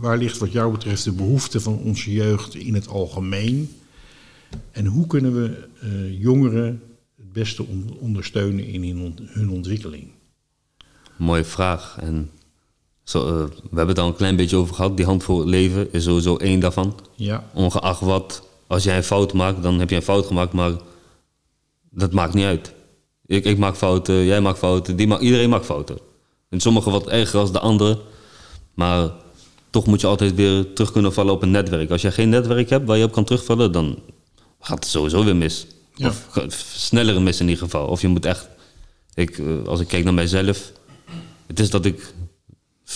[0.00, 3.76] waar ligt wat jou betreft de behoefte van onze jeugd in het algemeen?
[4.70, 6.82] En hoe kunnen we eh, jongeren
[7.16, 10.08] het beste on- ondersteunen in hun, ont- hun ontwikkeling?
[11.16, 11.96] Mooie vraag.
[12.00, 12.30] En
[13.04, 14.96] zo, eh, we hebben het al een klein beetje over gehad.
[14.96, 17.00] Die hand voor het leven is sowieso één daarvan.
[17.14, 20.72] Ja, Ongeacht wat, als jij een fout maakt, dan heb je een fout gemaakt, maar
[21.94, 22.74] dat maakt niet uit.
[23.26, 25.98] Ik, ik maak fouten, jij maakt fouten, die ma iedereen maakt fouten.
[26.48, 27.98] En sommigen wat erger als de andere,
[28.74, 29.10] maar
[29.70, 31.90] toch moet je altijd weer terug kunnen vallen op een netwerk.
[31.90, 33.98] Als jij geen netwerk hebt waar je op kan terugvallen, dan
[34.60, 35.66] gaat het sowieso weer mis.
[35.94, 36.08] Ja.
[36.08, 37.86] Of sneller mis in ieder geval.
[37.86, 38.48] Of je moet echt,
[39.14, 40.72] ik, eh, als ik kijk naar mijzelf,
[41.46, 42.14] het is dat ik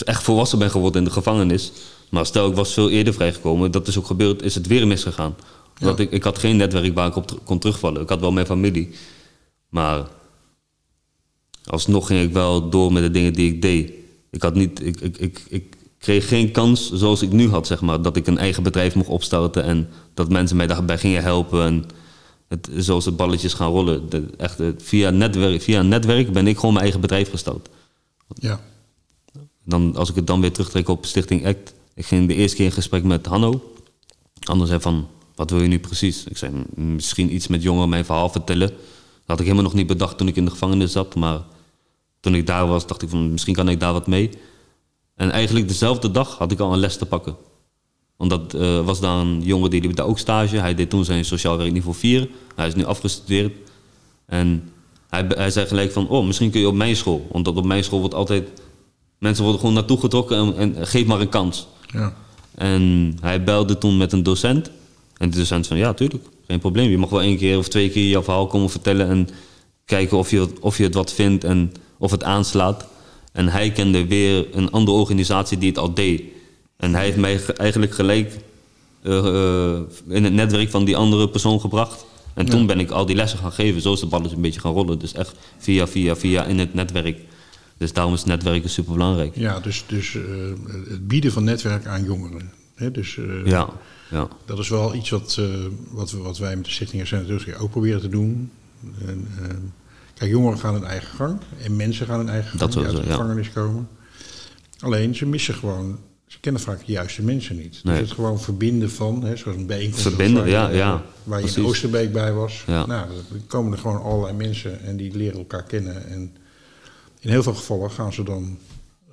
[0.05, 1.73] echt volwassen ben geworden in de gevangenis.
[2.11, 5.37] Maar stel ik was veel eerder vrijgekomen, dat is ook gebeurd, is het weer misgegaan.
[5.79, 8.03] Dat ik, ik had geen netwerk waar ik op kon terugvallen.
[8.03, 8.91] Ik had wel mijn familie.
[9.69, 10.09] Maar
[11.65, 13.93] alsnog ging ik wel door met de dingen die ik deed.
[14.31, 17.81] Ik, had niet, ik, ik, ik, ik kreeg geen kans zoals ik nu had, zeg
[17.81, 18.03] maar.
[18.03, 21.65] Dat ik een eigen bedrijf mocht opstarten en dat mensen mij daarbij gingen helpen.
[21.65, 21.85] En
[22.49, 24.11] het, zoals de balletjes gaan rollen.
[24.11, 27.69] De, echt, eh, via, netwerk, via een netwerk ben ik gewoon mijn eigen bedrijf gestart.
[28.35, 28.61] ja,
[29.65, 31.75] Dan, als ik het dan weer terugtrek op Stichting ACT.
[31.95, 33.73] Ik ging de eerste keer in gesprek met Hanno.
[34.41, 35.09] Hanno zei van,
[35.39, 36.25] wat wil je nu precies?
[36.25, 38.69] Ik zei, "M, misschien iets met jongeren mijn verhaal vertellen.
[38.69, 41.15] Dat had ik helemaal nog niet bedacht toen ik in de gevangenis zat.
[41.15, 41.41] Maar
[42.21, 44.31] toen ik daar was, dacht ik van, misschien kan ik daar wat mee.
[45.15, 47.37] En eigenlijk dezelfde dag had ik al een les te pakken.
[48.17, 50.57] Omdat eh was daar een jongen die liep daar ook stage.
[50.57, 52.29] Hij deed toen zijn sociaal werk niveau 4.
[52.55, 53.53] Hij is nu afgestudeerd.
[54.27, 54.73] En
[55.09, 57.27] hij, hij zei gelijk van, oh, misschien kun je op mijn school.
[57.31, 58.49] Omdat op mijn school wordt altijd...
[59.19, 61.67] Mensen worden gewoon naartoe getrokken en, en geef maar een kans.
[61.87, 62.15] ja,
[62.55, 64.71] En hij belde toen met een docent.
[65.19, 66.91] En de docent van, ja, tuurlijk, geen probleem.
[66.91, 69.09] Je mag wel één keer of twee keer je verhaal komen vertellen...
[69.09, 69.29] en
[69.85, 72.87] kijken of je, of je het wat vindt en of het aanslaat.
[73.33, 76.23] En hij kende weer een andere organisatie die het al deed.
[76.77, 78.33] En hij heeft mij ge- eigenlijk gelijk
[79.03, 82.05] eh, eh, in het netwerk van die andere persoon gebracht.
[82.35, 83.81] En toen ben ik al die lessen gaan geven.
[83.81, 84.99] Zo is de balletje een beetje gaan rollen.
[84.99, 87.19] Dus echt via, via, via in het netwerk.
[87.79, 89.37] Dus daarom is netwerken super belangrijk.
[89.37, 90.23] ja dus, dus eh,
[90.89, 92.53] het bieden van netwerk aan jongeren.
[92.75, 93.69] Hè, dus Ja,
[94.11, 94.29] ja.
[94.45, 95.45] dat is wel iets wat, eh,
[95.91, 98.51] wat, we, wat wij met de Stichting Hersenenterugkeer ook proberen te doen.
[99.07, 99.49] En, eh,
[100.15, 102.97] kijk, jongeren gaan hun eigen gang en mensen gaan hun eigen gang Dat die uit
[102.97, 103.11] de ja.
[103.11, 103.89] gevangenis komen.
[104.81, 107.81] Alleen, ze missen gewoon, ze kennen vaak de juiste mensen niet.
[107.85, 107.99] Nee.
[107.99, 110.03] Dus het gewoon verbinden van, hè, zoals een bijeenkomst.
[110.03, 111.71] Verbinden, waar je- ja, ja, Waar je in precies.
[111.71, 112.63] Oosterbeek bij was.
[112.67, 112.87] Ja.
[112.87, 116.07] Nou, dan komen er gewoon allerlei mensen en die leren elkaar kennen.
[116.09, 116.37] En
[117.21, 118.59] in heel veel gevallen gaan ze dan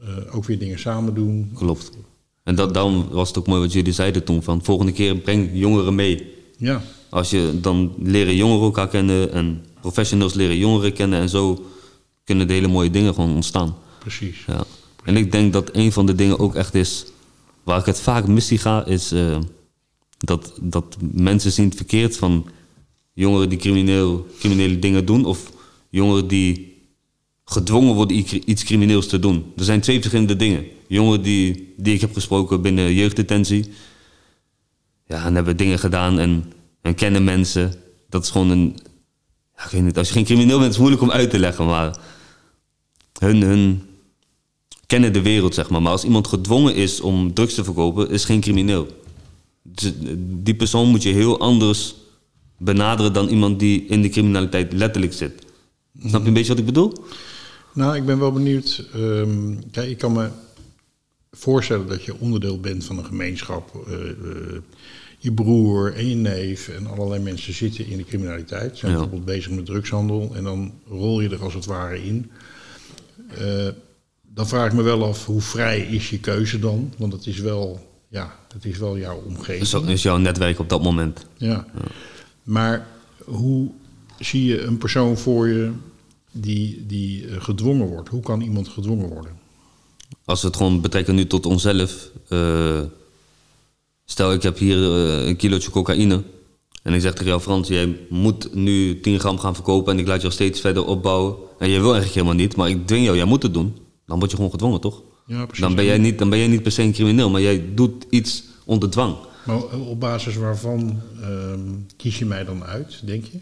[0.02, 1.52] eh, ook weer dingen samen doen.
[1.56, 1.92] Klopt.
[2.46, 4.44] En dat, daarom was het ook mooi wat jullie zeiden toen.
[4.44, 6.34] Van volgende keer breng jongeren mee.
[6.58, 11.20] Ja, Als je, dan leren jongeren elkaar kennen en professionals leren jongeren kennen.
[11.20, 11.66] En zo
[12.24, 13.76] kunnen de hele mooie dingen gewoon ontstaan.
[14.00, 14.44] precies.
[14.48, 14.64] Ja.
[15.04, 17.06] En ik denk dat een van de dingen ook echt is...
[17.64, 19.12] waar ik het vaak mis gaan, is...
[19.12, 19.38] eh,
[20.18, 22.46] dat, dat mensen zien het verkeerd van
[23.14, 25.26] jongeren die crimineel, criminele dingen doen...
[25.26, 25.52] of
[25.90, 26.74] jongeren die
[27.46, 29.46] gedwongen worden iets crimineels te doen.
[29.58, 30.66] Er zijn twee verschillende dingen.
[30.88, 33.66] Jongeren die, die ik heb gesproken binnen jeugddetentie...
[35.06, 37.74] ja, en hebben dingen gedaan en, en kennen mensen.
[38.10, 38.78] Dat is gewoon een...
[39.58, 41.40] Ja, ik weet niet, als je geen crimineel bent, is het moeilijk om uit te
[41.40, 41.98] leggen, maar...
[43.20, 43.82] Hun, hun
[44.88, 45.82] kennen de wereld, zeg maar.
[45.82, 48.88] Maar als iemand gedwongen is om drugs te verkopen, is geen crimineel.
[49.62, 51.96] Dus, die persoon moet je heel anders
[52.58, 55.46] benaderen dan iemand die in de criminaliteit letterlijk zit.
[56.06, 56.94] Snap je een beetje wat ik bedoel?
[57.74, 58.88] Nou, ik ben wel benieuwd.
[58.94, 60.30] ehm, kijk, ik kan me
[61.38, 63.86] voorstellen dat je onderdeel bent van een gemeenschap.
[63.88, 64.62] eh, eh,
[65.18, 68.78] je broer en je neef en allerlei mensen zitten in de criminaliteit.
[68.78, 68.98] Zijn Ja.
[68.98, 72.32] bijvoorbeeld bezig met drugshandel en dan rol je er als het ware in.
[73.38, 73.68] Eh,
[74.22, 76.94] dan vraag ik me wel af, hoe vrij is je keuze dan?
[76.98, 79.68] Want het is wel, ja, het is wel jouw omgeving.
[79.68, 81.26] Zo is jouw netwerk op dat moment.
[81.38, 81.66] Ja.
[82.44, 82.88] Maar
[83.26, 83.70] hoe
[84.20, 85.72] zie je een persoon voor je
[86.32, 88.10] die, die gedwongen wordt?
[88.10, 89.32] Hoe kan iemand gedwongen worden?
[90.26, 92.10] Als we het gewoon betrekken nu tot onszelf.
[92.30, 92.82] eh,
[94.06, 96.24] stel, ik heb hier eh, een kilootje cocaïne.
[96.84, 100.08] En ik zeg tegen jou, Frans, jij moet nu 10 gram gaan verkopen en ik
[100.08, 101.36] laat jou steeds verder opbouwen.
[101.60, 103.78] En jij wil eigenlijk helemaal niet, maar ik dwing jou, jij moet het doen.
[104.06, 105.02] Dan word je gewoon gedwongen, toch?
[105.28, 105.64] Ja, precies.
[105.66, 108.06] Dan ben, jij niet, dan ben jij niet per se een crimineel, maar jij doet
[108.10, 109.16] iets onder dwang.
[109.46, 111.60] Maar op basis waarvan ehm,
[111.98, 113.40] kies je mij dan uit, denk je?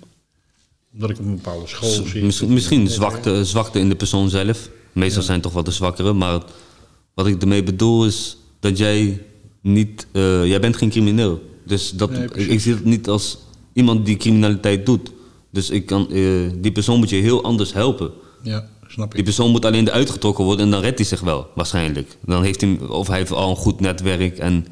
[0.93, 2.23] Omdat ik op een bepaalde school zit.
[2.23, 4.69] Misschien, misschien zwakte, zwakte in de persoon zelf.
[4.93, 6.13] Meestal zijn toch wel de zwakkere.
[6.13, 6.41] Maar
[7.13, 9.21] wat ik ermee bedoel is dat jij
[9.61, 10.07] niet...
[10.11, 11.41] eh, jij bent geen crimineel.
[11.65, 13.37] Dus dat, Nee, ik, zie het niet als
[13.73, 15.11] iemand die criminaliteit doet.
[15.51, 18.11] Dus ik kan, eh, die persoon moet je heel anders helpen.
[18.43, 19.25] Ja, snap Die ik.
[19.25, 22.17] persoon moet alleen eruit getrokken worden en dan redt hij zich wel, waarschijnlijk.
[22.25, 24.65] Dan heeft hij, of hij heeft al een goed netwerk en,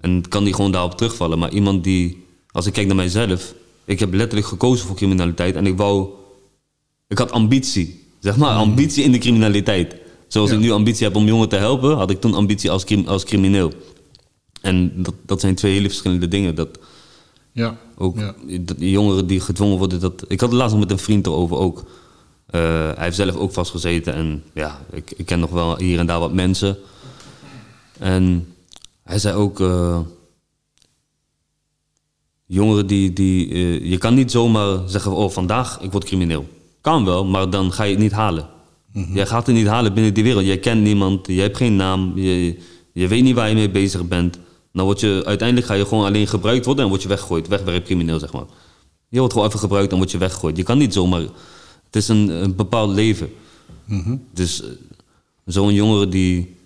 [0.00, 1.38] en kan hij gewoon daarop terugvallen.
[1.38, 5.66] Maar iemand die, als ik kijk naar mijzelf, ik heb letterlijk gekozen voor criminaliteit en
[5.66, 6.08] ik wou,
[7.08, 9.96] ik had ambitie, zeg maar, ambitie in de criminaliteit.
[10.28, 10.56] Zoals Ja.
[10.56, 13.24] ik nu ambitie heb om jongeren te helpen, had ik toen ambitie als, crim- als
[13.24, 13.72] crimineel.
[14.60, 16.54] En dat, dat zijn twee hele verschillende dingen.
[16.54, 16.78] Dat,
[17.52, 18.34] Ja, ook ja.
[18.76, 20.00] die jongeren die gedwongen worden.
[20.00, 21.84] Dat, ik had het laatst nog met een vriend erover ook.
[22.46, 22.60] Eh,
[22.94, 24.14] hij heeft zelf ook vastgezeten.
[24.14, 26.76] En ja, ik, ik ken nog wel hier en daar wat mensen.
[27.98, 28.54] En
[29.02, 29.60] hij zei ook...
[29.60, 30.00] eh,
[32.46, 33.12] jongeren die...
[33.12, 35.12] die eh, je kan niet zomaar zeggen...
[35.12, 36.48] Oh, vandaag ik word crimineel.
[36.86, 38.46] Kan wel, maar dan ga je het niet halen.
[39.12, 40.44] Jij gaat het niet halen binnen die wereld.
[40.44, 41.26] Jij kent niemand.
[41.26, 42.12] Je hebt geen naam.
[42.14, 42.58] Je,
[42.92, 44.38] je weet niet waar je mee bezig bent.
[44.72, 47.48] Word je, uiteindelijk ga je gewoon alleen gebruikt worden en word je weggegooid.
[47.48, 48.44] Wegwerpcrimineel, zeg maar.
[49.08, 50.56] Je wordt gewoon even gebruikt en word je weggegooid.
[50.56, 51.20] Je kan niet zomaar...
[51.84, 53.32] Het is een, een bepaald leven.
[54.32, 54.68] Dus eh,
[55.44, 56.56] zo'n jongere die,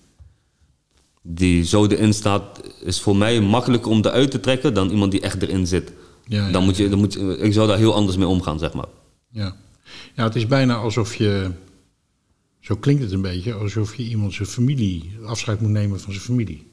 [1.22, 2.61] die zo erin staat...
[2.85, 4.74] is voor mij makkelijker om eruit te trekken...
[4.74, 5.92] dan iemand die echt erin zit.
[6.26, 8.59] Ja, ja, dan moet je, dan moet je, ik zou daar heel anders mee omgaan,
[8.59, 8.88] zeg maar.
[9.30, 9.56] Ja.
[10.14, 11.50] Ja, het is bijna alsof je,
[12.61, 16.24] zo klinkt het een beetje, alsof je iemand zijn familie, afscheid moet nemen van zijn
[16.24, 16.68] familie.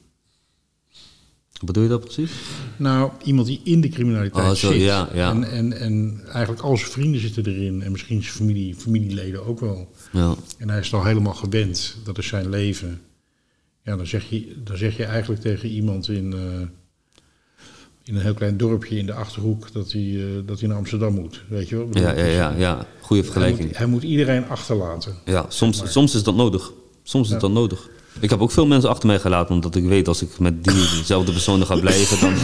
[1.52, 2.32] Wat bedoel je dat precies?
[2.76, 4.80] Nou, iemand die in de criminaliteit Oh, zo, zit.
[4.80, 5.30] ja, ja.
[5.30, 9.60] En, en, en eigenlijk al zijn vrienden zitten erin en misschien zijn familie, familieleden ook
[9.60, 9.92] wel.
[10.12, 10.34] Ja.
[10.58, 13.00] En hij is al helemaal gewend, dat is zijn leven.
[13.82, 16.66] Ja, dan zeg je, dan zeg je eigenlijk tegen iemand in, eh,
[18.08, 21.14] in een heel klein dorpje in de Achterhoek dat hij, eh, dat hij naar Amsterdam
[21.14, 21.42] moet.
[21.48, 21.86] Weet je wel?
[21.86, 22.86] Bedoel, Ja, ja, ja, ja.
[23.00, 23.68] Goede Hij vergelijking.
[23.68, 25.14] moet, hij moet iedereen achterlaten.
[25.24, 26.72] Ja, soms, soms is dat nodig.
[27.02, 27.88] Soms is dat nodig.
[28.20, 31.32] Ik heb ook veel mensen achter mij gelaten, omdat ik weet als ik met diezelfde
[31.38, 32.34] personen ga blijven, dan,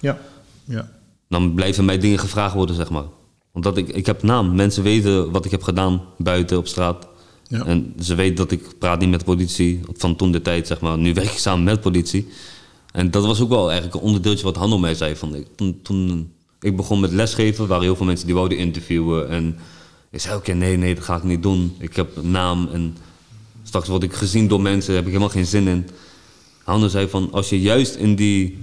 [0.00, 0.18] Ja,
[0.64, 0.90] ja.
[1.28, 3.04] dan blijven mij dingen gevraagd worden, zeg maar.
[3.52, 4.54] Omdat ik, ik heb naam.
[4.54, 7.06] Mensen weten wat ik heb gedaan buiten op straat.
[7.48, 7.64] Ja.
[7.66, 10.80] En ze weten dat ik praat niet met de politie, van toen de tijd, zeg
[10.80, 10.98] maar.
[10.98, 12.28] Nu werk ik samen met politie.
[12.92, 15.16] En dat was ook wel eigenlijk een onderdeeltje wat Hanno mij zei.
[15.16, 19.28] Van, ik- toen, toen ik begon met lesgeven, waren heel veel mensen die wouden interviewen.
[19.28, 19.56] En
[20.10, 21.74] ik zei, oké, nee, nee, dat ga ik niet doen.
[21.78, 22.96] Ik heb een naam en
[23.62, 25.88] straks word ik gezien door mensen, daar heb ik helemaal geen zin in.
[26.64, 28.58] Hanno zei van, als je juist in die,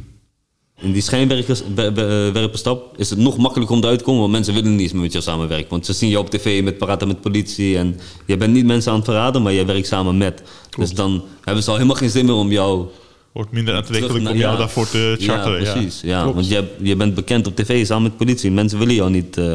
[0.81, 4.19] in die schijnwerper stapt, is het nog makkelijker om eruit te komen.
[4.21, 5.69] Want mensen willen niet eens meer met jou samenwerken.
[5.69, 7.77] Want ze zien je op tv met praten met politie.
[7.77, 10.41] En je bent niet mensen aan het verraden, maar jij werkt samen met.
[10.77, 12.87] Dus dan hebben ze al helemaal geen zin meer om jou
[13.31, 14.55] Wordt minder aantrekkelijk om jou ja.
[14.55, 15.63] daarvoor te charteren.
[15.63, 16.01] Ja, precies.
[16.01, 18.51] Ja, want je, je bent bekend op tv samen met politie.
[18.51, 19.37] Mensen willen jou niet...
[19.37, 19.51] eh,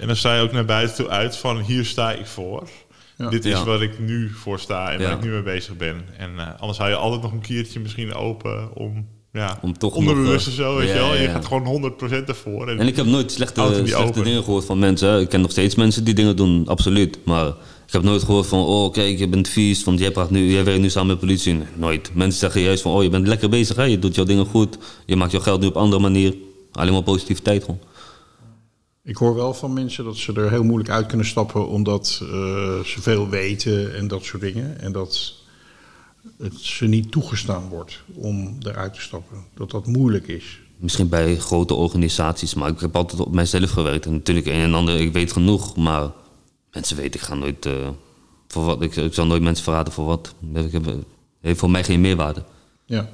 [0.00, 2.68] En dan sta je ook naar buiten toe uit van hier sta ik voor.
[3.16, 3.28] Ja.
[3.28, 3.64] Dit is Ja.
[3.64, 5.04] waar ik nu voor sta en Ja.
[5.08, 6.04] waar ik nu mee bezig ben.
[6.16, 9.94] En eh, anders hou je altijd nog een keertje misschien open om, ja, Om toch
[9.94, 11.14] onderbewust nog, of zo, eh, weet ja, je wel.
[11.14, 12.68] ja, Je gaat gewoon 100% ervoor.
[12.68, 14.24] En, En ik heb nooit slechte, slechte open.
[14.24, 15.20] dingen gehoord van mensen.
[15.20, 17.18] Ik ken nog steeds mensen die dingen doen, absoluut.
[17.24, 17.52] Maar
[17.88, 20.64] ik heb nooit gehoord van, oh kijk, je bent vies, want jij, praat nu, jij
[20.64, 21.54] werkt nu samen met politie.
[21.54, 22.14] Nee, nooit.
[22.14, 23.82] Mensen zeggen juist van, oh je bent lekker bezig, hè?
[23.82, 24.78] je doet jouw dingen goed.
[25.06, 26.36] Je maakt jouw geld nu op een andere manier.
[26.72, 27.80] Alleen maar positiviteit gewoon.
[29.04, 32.28] Ik hoor wel van mensen dat ze er heel moeilijk uit kunnen stappen omdat eh,
[32.80, 34.80] ze veel weten en dat soort dingen.
[34.80, 35.34] En dat
[36.38, 39.44] het ze niet toegestaan wordt om eruit te stappen.
[39.54, 40.60] Dat dat moeilijk is.
[40.76, 44.06] Misschien bij grote organisaties, maar ik heb altijd op mijzelf gewerkt.
[44.06, 46.10] En natuurlijk een en ander, ik weet genoeg, maar
[46.72, 47.88] mensen weten, ik ga nooit eh,
[48.48, 48.82] voor wat.
[48.82, 50.34] Ik, ik zal nooit mensen verraden voor wat.
[50.54, 50.94] Ik heb,
[51.40, 52.44] heeft voor mij geen meerwaarde.
[52.86, 53.08] Ja.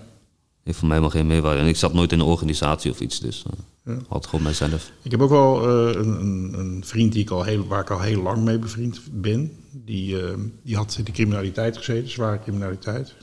[0.64, 1.60] Heeft voor mij maar geen meerwaarde.
[1.60, 3.52] En ik zat nooit in een organisatie of iets, dus eh,
[3.94, 3.98] Ja.
[4.08, 4.90] altijd gewoon mijzelf.
[5.02, 8.00] Ik heb ook wel eh, een, een, vriend die ik al heel, waar ik al
[8.00, 9.52] heel lang mee bevriend ben.
[9.70, 13.14] Die, eh, die had in de criminaliteit gezeten, zware criminaliteit.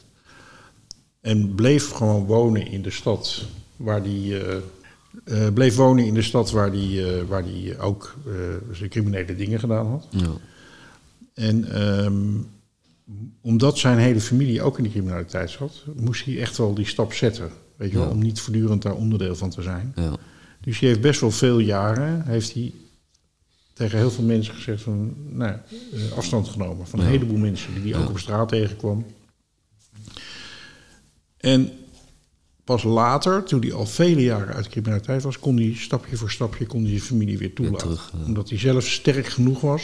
[1.22, 4.36] En bleef gewoon wonen in de stad waar die.
[5.24, 8.34] Eh, bleef wonen in de stad waar die, eh, waar die ook eh,
[8.71, 10.08] zijn criminele dingen gedaan had.
[10.10, 10.32] Ja.
[11.34, 12.38] En ehm,
[13.41, 17.13] omdat zijn hele familie ook in de criminaliteit zat, moest hij echt wel die stap
[17.13, 17.50] zetten.
[17.76, 19.93] Weet je wel, om niet voortdurend daar onderdeel van te zijn.
[19.95, 20.15] Ja.
[20.62, 22.74] Dus hij heeft best wel veel jaren, heeft hij
[23.74, 25.56] tegen heel veel mensen gezegd van, nou,
[26.15, 29.06] afstand genomen van een heleboel mensen die hij ook op straat tegenkwam.
[31.38, 31.71] En
[32.72, 36.32] pas later, toen hij al vele jaren uit de criminaliteit was, kon hij stapje voor
[36.32, 37.80] stapje kon hij zijn familie weer toelaten.
[37.88, 38.26] terug, ja.
[38.26, 39.84] Omdat hij zelf sterk genoeg was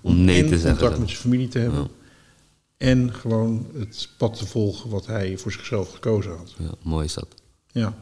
[0.00, 0.70] Om nee en te zeggen.
[0.78, 1.80] contact met zijn familie te hebben.
[1.80, 1.88] Ja.
[2.76, 6.54] En gewoon het pad te volgen wat hij voor zichzelf gekozen had.
[6.58, 7.28] Ja, mooi is dat.
[7.72, 7.94] Ja,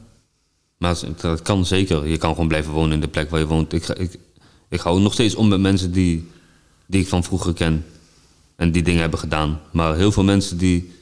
[0.78, 2.06] Maar dat kan zeker.
[2.06, 3.72] Je kan gewoon blijven wonen in de plek waar je woont.
[3.72, 4.18] Ik, ik,
[4.68, 6.28] Ik hou nog steeds om met mensen die,
[6.86, 7.84] die ik van vroeger ken.
[8.56, 9.60] En die dingen hebben gedaan.
[9.72, 10.92] Maar heel veel mensen die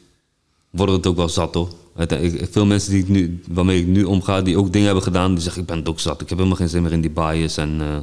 [0.71, 1.69] worden het ook wel zat hoor.
[2.51, 5.43] Veel mensen die ik nu, waarmee ik nu omga, die ook dingen hebben gedaan, die
[5.43, 6.21] zeggen ik ben het ook zat.
[6.21, 7.57] Ik heb helemaal geen zin meer in die bias.
[7.57, 7.99] En eh,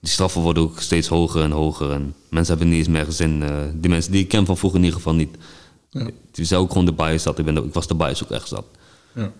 [0.00, 1.90] die straffen worden ook steeds hoger en hoger.
[1.90, 3.42] En mensen hebben niet eens meer zin.
[3.42, 5.36] eh, die mensen die ik ken van vroeger in ieder geval niet.
[5.90, 6.08] Ja.
[6.30, 7.38] Die zijn ook gewoon de bias zat.
[7.38, 8.64] Ik, ben, ik was de bias ook echt zat.
[9.14, 9.32] Ja,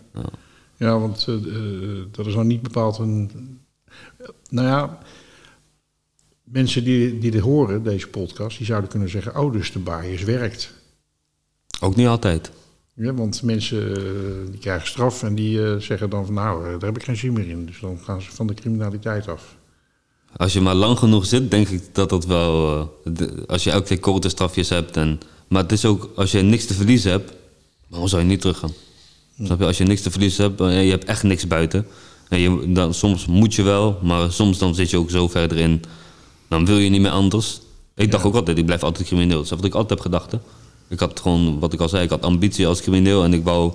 [0.77, 1.35] ja want eh,
[2.11, 3.31] dat is nou niet bepaald een.
[4.51, 4.99] Nou ja,
[6.45, 10.23] mensen die, die dit horen, deze podcast, die zouden kunnen zeggen: Oh, dus de bias
[10.23, 10.73] werkt.
[11.81, 12.51] Ook niet altijd.
[13.03, 14.03] Ja, want mensen eh,
[14.51, 17.17] die krijgen straf en die eh, zeggen dan van nou, eh, daar heb ik geen
[17.17, 17.67] zin meer in.
[17.67, 19.57] Dus dan gaan ze van de criminaliteit af.
[20.37, 23.01] Als je maar lang genoeg zit, denk ik dat dat wel.
[23.47, 24.97] als je elke keer korte strafjes hebt.
[24.97, 27.33] En, maar het is ook, als je niks te verliezen hebt,
[27.89, 28.73] waarom zou je niet teruggaan?
[29.43, 29.65] Snap je?
[29.65, 31.87] Als je niks te verliezen hebt je hebt echt niks buiten.
[32.29, 35.53] En je, dan, soms moet je wel, maar soms dan zit je ook zo ver
[35.53, 35.83] erin.
[36.49, 37.61] Dan wil je niet meer anders.
[37.95, 39.37] Ik dacht ook altijd, ik blijf altijd crimineel.
[39.37, 40.33] Dat is wat ik altijd heb gedacht.
[40.33, 40.39] hè.
[40.91, 43.25] Ik had gewoon, wat ik al zei, ik had ambitie als crimineel.
[43.25, 43.73] En ik wou,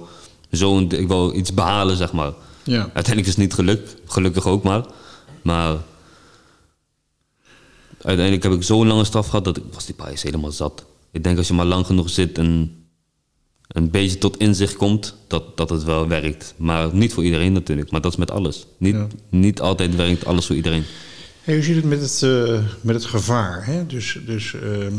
[0.51, 2.33] zo, een- ik wou iets behalen, zeg maar.
[2.63, 3.95] Ja, Uiteindelijk is het niet gelukt.
[4.05, 4.85] Gelukkig ook maar.
[5.41, 5.77] Maar
[8.01, 10.85] uiteindelijk heb ik zo'n lange straf gehad dat ik was die helemaal zat.
[11.11, 12.75] Ik denk als je maar lang genoeg zit en
[13.67, 16.53] een beetje tot inzicht komt, dat, dat het wel werkt.
[16.57, 17.91] Maar niet voor iedereen natuurlijk.
[17.91, 18.65] Maar dat is met alles.
[18.77, 19.07] Niet, Ja.
[19.29, 20.83] niet altijd werkt alles voor iedereen.
[21.41, 23.65] Hey, hoe zit het met het, eh, met het gevaar?
[23.65, 23.85] Hè?
[23.85, 24.93] Dus, dus ehm,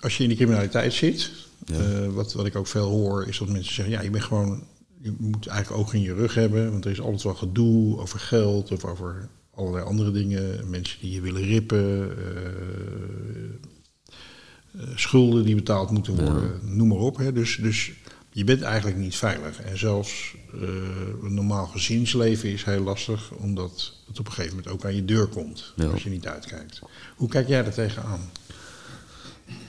[0.00, 1.30] als je in de criminaliteit zit,
[1.66, 4.64] eh, wat, wat ik ook veel hoor, is dat mensen zeggen: ja, je bent gewoon,
[5.00, 8.18] je moet eigenlijk oog in je rug hebben, want er is altijd wel gedoe over
[8.18, 10.70] geld of over allerlei andere dingen.
[10.70, 12.46] Mensen die je willen rippen, eh,
[14.72, 17.16] eh, schulden die betaald moeten worden, noem maar op.
[17.16, 17.32] Hè?
[17.32, 17.92] Dus, dus
[18.32, 19.60] je bent eigenlijk niet veilig.
[19.60, 20.34] En zelfs
[21.22, 25.04] een normaal gezinsleven is heel lastig, omdat het op een gegeven moment ook aan je
[25.04, 25.86] deur komt Ja.
[25.86, 26.80] als je niet uitkijkt.
[27.16, 28.20] Hoe kijk jij daar tegenaan?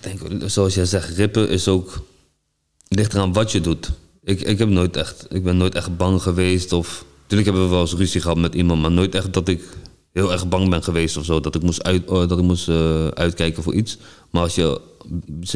[0.03, 2.01] Denk, zoals jij zegt, rippen is ook.
[2.87, 3.91] ligt eraan wat je doet.
[4.23, 6.71] Ik, ik, heb nooit echt, ik ben nooit echt bang geweest.
[6.71, 9.63] Of, natuurlijk hebben we wel eens ruzie gehad met iemand, maar nooit echt dat ik
[10.11, 11.39] heel erg bang ben geweest of zo.
[11.39, 13.97] Dat ik moest, uit, oh, dat ik moest eh, uitkijken voor iets.
[14.29, 14.81] Maar als je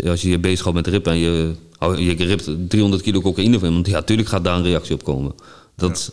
[0.07, 1.55] als je, je bezighoudt met rippen en je,
[1.97, 5.33] je ript 300 kilo cocaïne van iemand, ja, tuurlijk gaat daar een reactie op komen.
[5.75, 6.11] Dat,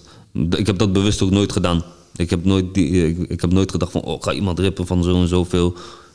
[0.51, 1.85] Ik heb dat bewust ook nooit gedaan.
[2.17, 5.03] Ik heb nooit, die, ik, ik heb nooit gedacht van, oh, ga iemand rippen van
[5.03, 5.75] zo en zoveel.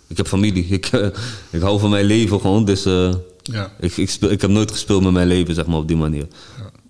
[0.09, 0.65] Ik heb familie.
[0.79, 1.07] Ik, eh,
[1.49, 2.65] ik hou van mijn leven gewoon.
[2.65, 3.71] Dus eh, Ja.
[3.79, 6.27] ik, ik, speel, ik heb nooit gespeeld met mijn leven, zeg maar, op die manier.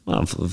[0.04, 0.50] Maar voor,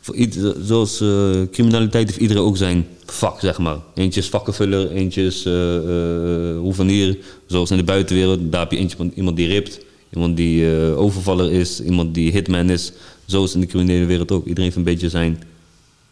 [0.00, 3.76] voor ieder- zoals eh, criminaliteit heeft iedereen ook zijn vak, zeg maar.
[3.94, 7.18] Eentje is vakkenvuller, eentje is eh, hoevenier.
[7.46, 9.80] Zoals in de buitenwereld, daar heb je eentje van iemand die ript.
[10.14, 12.92] Iemand die overvaller is, iemand die hitman is.
[13.26, 14.42] Zo is in de criminele wereld ook.
[14.42, 15.42] Iedereen heeft een beetje zijn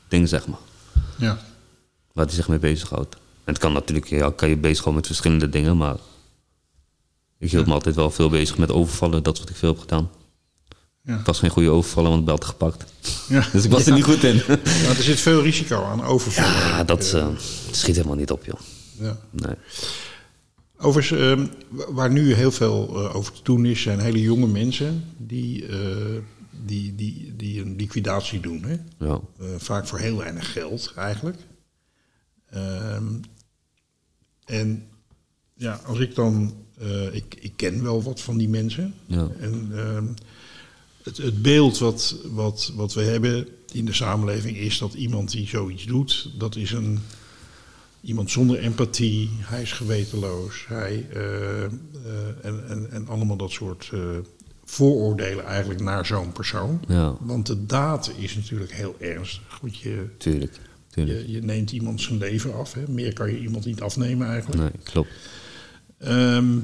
[0.08, 0.58] ding, zeg maar.
[1.18, 1.38] Ja.
[2.12, 3.16] Waar hij zich mee bezighoudt.
[3.44, 5.96] Het kan natuurlijk, ja, kan je bezighouden met verschillende dingen, maar...
[7.38, 9.78] Ik hield me altijd wel veel bezig met overvallen, dat is wat ik veel heb
[9.78, 10.10] gedaan.
[11.02, 11.18] Ja.
[11.18, 12.92] Ik was geen goede overvaller, want ik altijd gepakt.
[13.28, 13.46] Ja.
[13.52, 14.36] Dus ik was er niet goed in.
[14.86, 16.52] Maar er zit veel risico aan overvallen.
[16.52, 17.28] Ja, dat eh,
[17.70, 18.60] schiet helemaal niet op, joh.
[18.98, 19.18] Ja.
[19.30, 19.54] Nee.
[20.78, 24.46] Overigens, ehm, wa- waar nu heel veel eh, over te doen is, zijn hele jonge
[24.46, 25.96] mensen die, eh,
[26.64, 28.62] die, die, die een liquidatie doen.
[28.64, 28.76] Hè?
[29.06, 29.20] Ja.
[29.58, 31.38] Vaak voor heel weinig geld eigenlijk.
[32.50, 33.04] Ehm,
[34.44, 34.88] en
[35.54, 38.94] ja, als ik dan, eh, ik, ik ken wel wat van die mensen.
[39.06, 39.28] Ja.
[39.40, 40.06] En ehm,
[41.02, 45.46] het, het beeld wat, wat, wat we hebben in de samenleving is dat iemand die
[45.46, 46.98] zoiets doet, dat is een,
[48.00, 51.70] iemand zonder empathie, hij is gewetenloos, hij, eh, eh,
[52.42, 53.90] en, en, en allemaal dat soort
[54.64, 56.80] vooroordelen eigenlijk naar zo'n persoon.
[56.88, 59.58] Ja, Want de daad is natuurlijk heel ernstig.
[59.60, 60.60] Want je, tuurlijk.
[60.94, 62.72] Je, je neemt iemand zijn leven af.
[62.72, 62.82] Hè.
[62.88, 64.60] Meer kan je iemand niet afnemen eigenlijk.
[64.60, 65.08] Nee, klopt.
[65.98, 66.58] Ehm,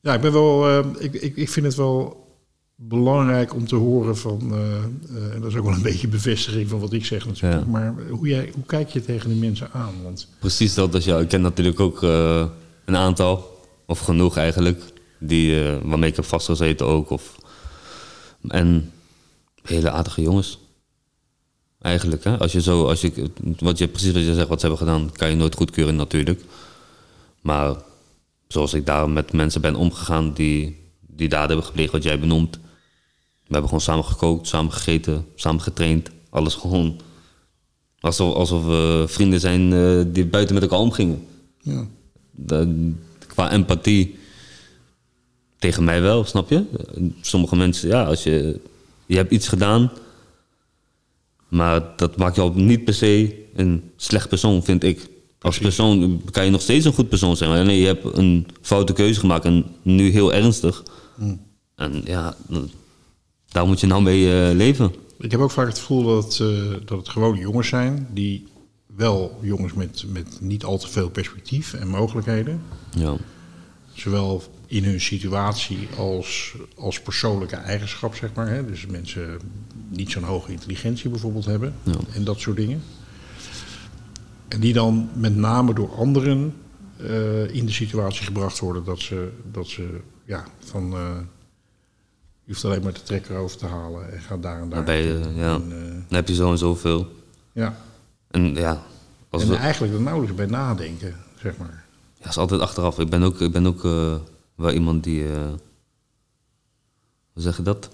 [0.00, 0.68] ja, ik ben wel.
[0.68, 2.26] eh, ik, ik, ik vind het wel
[2.74, 4.52] belangrijk om te horen van.
[4.52, 7.62] eh, eh, en dat is ook wel een beetje bevestiging van wat ik zeg natuurlijk.
[7.64, 7.70] Ja.
[7.70, 10.02] Maar hoe, jij, hoe kijk je tegen die mensen aan?
[10.02, 10.92] Want Precies dat.
[10.92, 14.82] Dus ja, ik ken natuurlijk ook een aantal, of genoeg eigenlijk,
[15.20, 17.10] die, waarmee ik heb vastgezeten ook.
[17.10, 17.36] Of,
[18.48, 18.92] en
[19.62, 20.58] hele aardige jongens.
[21.80, 22.38] Eigenlijk, hè?
[22.38, 25.12] Als je zo, als je, wat je, precies wat je zegt, wat ze hebben gedaan,
[25.12, 26.40] kan je nooit goedkeuren natuurlijk.
[27.40, 27.74] Maar
[28.48, 30.76] zoals ik daar met mensen ben omgegaan die,
[31.06, 32.54] die daden hebben gepleegd, wat jij benoemt.
[33.46, 36.10] We hebben gewoon samen gekookt, samen gegeten, samen getraind.
[36.30, 37.00] Alles gewoon
[38.00, 41.26] alsof, alsof we vrienden zijn eh, die buiten met elkaar omgingen.
[41.60, 41.86] ja,
[42.30, 42.92] De-
[43.26, 44.18] qua empathie
[45.58, 46.64] tegen mij wel, snap je?
[47.20, 48.60] Sommige mensen, ja, als je,
[49.06, 49.90] je hebt iets gedaan,
[51.48, 55.08] maar dat maakt jou niet per se een slecht persoon, vind ik.
[55.40, 57.50] Als persoon kan je nog steeds een goed persoon zijn.
[57.50, 60.82] Maar nee, je hebt een foute keuze gemaakt en nu heel ernstig.
[61.74, 62.36] En ja,
[63.48, 64.92] daar moet je nou mee eh, leven.
[65.18, 66.48] Ik heb ook vaak het gevoel dat, eh,
[66.84, 68.46] dat het gewoon jongens zijn die
[68.96, 72.62] wel jongens met, met niet al te veel perspectief en mogelijkheden.
[72.96, 73.16] Ja.
[73.98, 78.48] Zowel in hun situatie als, als persoonlijke eigenschap, zeg maar.
[78.48, 78.66] Hè?
[78.66, 79.38] Dus mensen
[79.88, 81.92] niet zo'n hoge intelligentie bijvoorbeeld hebben Ja.
[82.12, 82.82] en dat soort dingen.
[84.48, 86.54] En die dan met name door anderen
[86.96, 90.92] eh, in de situatie gebracht worden dat ze, dat ze ja, van...
[90.92, 91.16] eh,
[92.44, 94.96] je hoeft alleen maar de trekker over te halen en gaat daar en daar.
[95.02, 95.54] Ja.
[95.54, 97.06] En, eh, Dan heb je zo en zoveel.
[97.52, 97.76] ja.
[98.30, 98.82] En ja,
[99.30, 101.84] als En we, eigenlijk er nauwelijks bij nadenken, zeg maar.
[102.28, 102.98] Ja, is altijd achteraf.
[102.98, 104.14] Ik ben ook, ik ben ook eh,
[104.54, 105.24] wel iemand die.
[105.24, 105.30] eh,
[107.32, 107.88] hoe zeg je dat?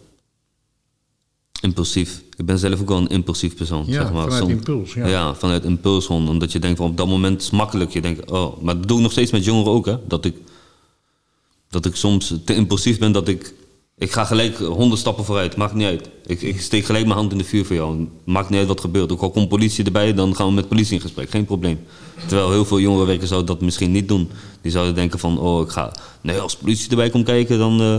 [1.61, 2.23] Impulsief.
[2.37, 3.85] Ik ben zelf ook wel een impulsief persoon.
[3.87, 4.23] Ja, zeg maar.
[4.23, 5.07] vanuit Soms- impuls, ja.
[5.07, 5.35] Ja.
[5.35, 6.07] vanuit impuls.
[6.07, 7.91] Omdat je denkt van op dat moment is makkelijk.
[7.93, 9.97] Je denkt, oh, maar dat doe ik nog steeds met jongeren ook, hè.
[10.07, 10.37] Dat ik,
[11.69, 13.55] dat ik soms te impulsief ben dat ik...
[13.99, 16.09] Ik ga gelijk honderd stappen vooruit, maakt niet uit.
[16.27, 18.09] Ik, ik steek gelijk mijn hand in de vuur voor jou.
[18.25, 19.13] Maakt niet uit wat gebeurt.
[19.13, 21.31] Ook al komt politie erbij, dan gaan we met politie in gesprek.
[21.31, 21.79] Geen probleem.
[22.27, 24.31] Terwijl heel veel jongerenwerkers zouden dat misschien niet doen.
[24.61, 25.93] Die zouden denken van, oh, ik ga...
[26.21, 27.81] Nee, als politie erbij komt kijken, dan...
[27.81, 27.99] eh,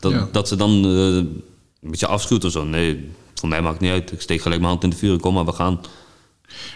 [0.00, 0.28] dat, Ja.
[0.32, 1.42] dat ze dan eh, een
[1.80, 2.64] beetje afschuwt of zo.
[2.64, 4.12] Nee, voor mij maakt het niet uit.
[4.12, 5.20] Ik steek gelijk mijn hand in de vuur.
[5.20, 5.80] Kom maar, we gaan.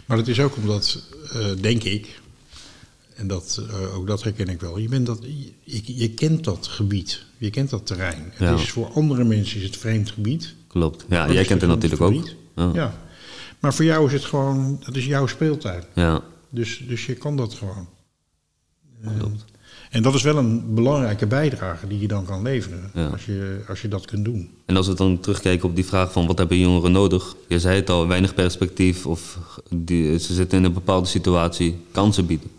[0.06, 1.02] Maar het is ook omdat,
[1.32, 2.20] eh, denk ik,
[3.14, 3.62] en dat,
[3.94, 5.18] ook dat herken ik wel, je, bent dat,
[5.64, 8.32] je, je kent dat gebied, je kent dat terrein.
[8.38, 8.50] Ja.
[8.50, 10.54] Het is voor andere mensen is het vreemd gebied.
[10.68, 11.04] Klopt.
[11.08, 12.28] Ja, Dat jij kent het natuurlijk ook.
[12.56, 12.70] Ja.
[12.74, 13.00] Ja.
[13.58, 15.82] Maar voor jou is het gewoon, dat is jouw speeltuin.
[15.94, 16.22] ja.
[16.54, 17.88] Dus, dus je kan dat gewoon.
[19.04, 19.10] Eh,
[19.90, 23.06] en dat is wel een belangrijke bijdrage die je dan kan leveren, Ja.
[23.06, 24.50] als, je, als je dat kunt doen.
[24.66, 27.36] En als we dan terugkijken op die vraag van wat hebben jongeren nodig?
[27.48, 29.38] Je zei het al, weinig perspectief of
[29.70, 31.76] die, ze zitten in een bepaalde situatie.
[31.92, 32.50] Kansen bieden.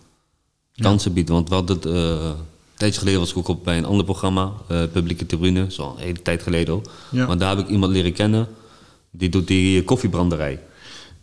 [0.76, 1.86] Kansen bieden, want hadden het...
[1.86, 2.26] eh,
[2.74, 5.90] een tijdje geleden was ik ook op bij een ander programma, eh, Publieke Tribune, zo
[5.98, 6.82] een hele tijd geleden al.
[7.12, 7.28] Ja.
[7.28, 8.48] Maar daar heb ik iemand leren kennen,
[9.12, 10.60] die doet die koffiebranderij.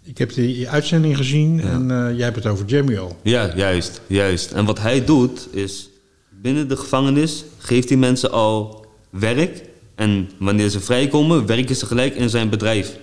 [0.05, 3.17] Ik heb die uitzending gezien en eh, jij hebt het over Jamio.
[3.23, 4.51] Ja, juist, juist.
[4.53, 5.89] En wat hij doet is,
[6.43, 9.63] binnen de gevangenis geeft hij mensen al werk.
[9.95, 12.97] En wanneer ze vrijkomen, werken ze gelijk in zijn bedrijf.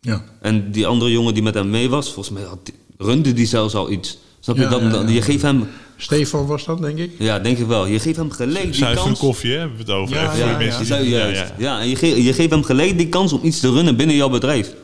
[0.00, 0.24] Ja.
[0.40, 3.46] En die andere jongen die met hem mee was, volgens mij had die- runde die
[3.46, 4.18] zelfs al iets.
[4.40, 4.62] Snap je?
[4.62, 5.14] Ja, dat, ja, dat- ja.
[5.14, 7.10] Je geeft hem, Stefan was dat, denk ik.
[7.18, 7.86] ja, denk ik wel.
[7.86, 9.18] Je geeft hem gelijk die Zuivere kans.
[9.18, 10.14] koffie, hè, hebben we het over.
[10.16, 11.40] Ja, ja, ja, juist.
[11.40, 11.54] ja.
[11.58, 14.16] Ja, en je, ge- je geeft hem gelijk die kans om iets te runnen binnen
[14.16, 14.74] jouw bedrijf.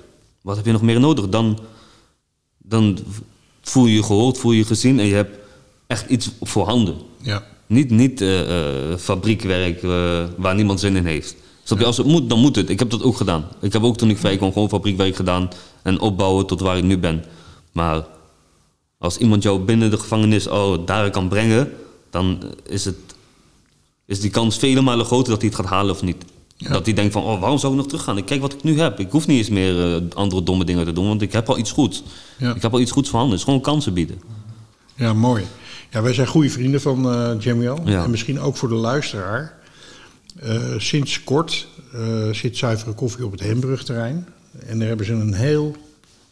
[0.46, 1.28] Wat heb je nog meer nodig?
[1.28, 1.58] Dan,
[2.58, 2.98] dan
[3.60, 5.38] voel je je gehoord, voel je je gezien en je hebt
[5.86, 6.96] echt iets voorhanden.
[7.22, 7.46] Ja.
[7.66, 11.36] Niet, niet eh, fabriekwerk eh, waar niemand zin in heeft.
[11.64, 11.84] Snap je?
[11.84, 12.70] Als het moet, dan moet het.
[12.70, 13.48] Ik heb dat ook gedaan.
[13.60, 15.48] Ik heb ook toen ik vrij kwam gewoon fabriekwerk gedaan
[15.82, 17.24] en opbouwen tot waar ik nu ben.
[17.72, 18.06] Maar
[18.98, 21.72] als iemand jou binnen de gevangenis oh, daar kan brengen,
[22.10, 22.98] dan is, het,
[24.04, 26.24] is die kans vele malen groter dat hij het gaat halen of niet.
[26.58, 28.16] Dat hij denkt van, oh, waarom zou ik nog teruggaan?
[28.16, 29.00] Ik kijk wat ik nu heb.
[29.00, 31.58] Ik hoef niet eens meer eh, andere domme dingen te doen, want ik heb al
[31.58, 32.02] iets goeds.
[32.38, 32.54] Ja.
[32.54, 33.38] Ik heb al iets goeds voorhanden.
[33.38, 34.20] Het is gewoon kansen bieden.
[34.94, 35.44] Ja, mooi.
[35.90, 37.78] Ja, wij zijn goede vrienden van eh Jamio.
[37.84, 38.04] Ja.
[38.04, 39.58] En misschien ook voor de luisteraar.
[40.40, 44.26] Eh, sinds kort eh, zit zuivere koffie op het Hembrugterrein.
[44.66, 45.76] En daar hebben ze een heel...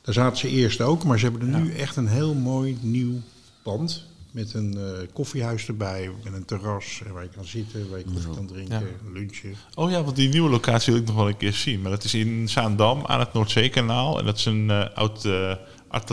[0.03, 3.21] Daar zaten ze eerst ook, maar ze hebben er nu echt een heel mooi nieuw
[3.63, 4.07] pand.
[4.35, 8.05] Met een eh, koffiehuis erbij, met een terras eh, waar je kan zitten, waar je
[8.05, 9.55] koffie kan drinken, lunchen.
[9.75, 11.81] Oh ja, want die nieuwe locatie wil ik nog wel een keer zien.
[11.81, 14.19] Maar dat is in Zaandam aan het Noordzeekanaal.
[14.19, 15.59] En dat is een eh, oud Ja,
[15.89, 16.09] het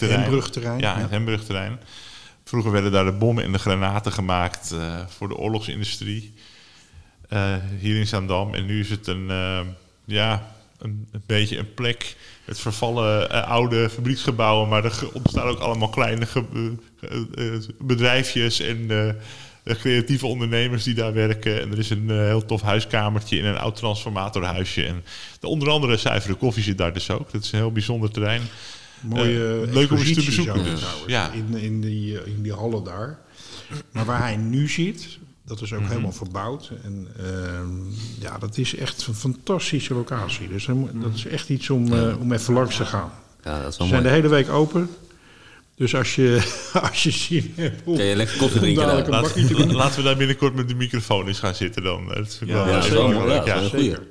[0.00, 1.00] Hembrugterrein, Ja, ja.
[1.00, 1.80] het Hembrugterrein.
[2.44, 4.74] Vroeger werden daar de bommen en de granaten gemaakt
[5.08, 6.34] voor de oorlogsindustrie.
[7.78, 8.54] hier in Zaandam.
[8.54, 9.26] En nu is het een,
[10.04, 12.16] ja, een, een beetje een plek
[12.50, 14.68] met vervallen eh, oude fabrieksgebouwen.
[14.68, 19.16] Maar er ontstaan ook allemaal kleine eh, eh, bedrijfjes en
[19.64, 21.60] creatieve ondernemers die daar werken.
[21.60, 24.84] En er is een heel tof huiskamertje in een oud transformatorhuisje.
[24.84, 25.04] En
[25.40, 27.32] de, onder andere zuivere koffie zit daar dus ook.
[27.32, 28.42] Dat is een heel bijzonder terrein.
[29.00, 30.82] Mooie leuk om eens te bezoeken dus.
[31.06, 31.30] Ja.
[31.32, 33.18] in, in, die, in die hallen daar.
[33.92, 35.18] Maar waar hij nu zit,
[35.50, 35.88] dat is ook Mhm.
[35.88, 36.70] helemaal verbouwd.
[36.84, 37.68] En ehm,
[38.20, 40.48] ja, dat is echt een fantastische locatie.
[40.48, 43.12] Dus dat is echt iets om, eh, om even langs te gaan.
[43.44, 44.02] Ja, dat is Ze wel zijn mooi.
[44.02, 44.90] de hele week open.
[45.76, 46.50] Dus als je,
[46.90, 48.86] als je zin hebt om, je lekker koffie drinken
[49.56, 49.72] doen.
[49.74, 52.06] Laten we daar binnenkort met de microfoon eens gaan zitten dan.
[52.06, 53.68] Dat vind ik Ja, wel, ja, dat is wel Ja, leuk, ja, ja.
[53.68, 53.78] zeker.
[53.80, 54.02] Zeker.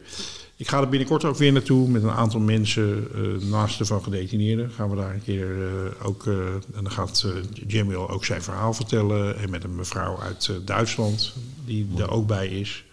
[0.60, 4.72] Ik ga er binnenkort ook weer naartoe met een aantal mensen, eh naasten van gedetineerden.
[4.72, 7.26] Gaan we daar een keer eh, ook, eh, en dan gaat
[7.68, 9.38] Jamil ook zijn verhaal vertellen.
[9.38, 11.34] En met een mevrouw uit Duitsland,
[11.66, 12.84] die er ook bij is.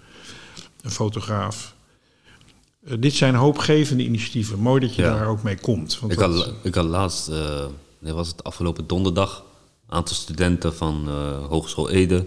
[0.82, 1.74] Een fotograaf.
[2.98, 4.58] Dit zijn hoopgevende initiatieven.
[4.58, 5.14] Mooi dat je Ja.
[5.14, 5.98] daar ook mee komt.
[6.00, 7.30] Want Ik dat- had, ik had laatst,
[7.98, 9.44] nee, was het afgelopen donderdag.
[9.88, 11.08] Een aantal studenten van
[11.48, 12.26] Hogeschool Ede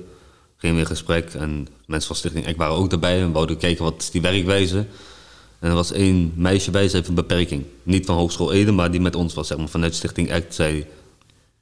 [0.57, 1.33] gingen weer in gesprek.
[1.33, 4.85] En mensen van Stichting Ek waren ook daarbij en wouden kijken wat is die werkwijze.
[5.59, 7.63] En er was één meisje bij, ze heeft een beperking.
[7.83, 10.55] Niet van Hogeschool Ede, maar die met ons was, zeg maar, vanuit Stichting Act.
[10.55, 10.87] Zij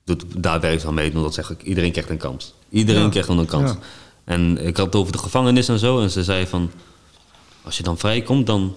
[0.04, 2.54] doet daar werkzaam mee, omdat zeg ik, iedereen krijgt een kans.
[2.70, 3.10] Iedereen Ja.
[3.10, 3.72] krijgt een kans.
[3.72, 3.80] Ja.
[4.24, 6.00] En ik had het over de gevangenis en zo.
[6.00, 6.72] En ze zei van,
[7.64, 8.76] als je dan vrijkomt, dan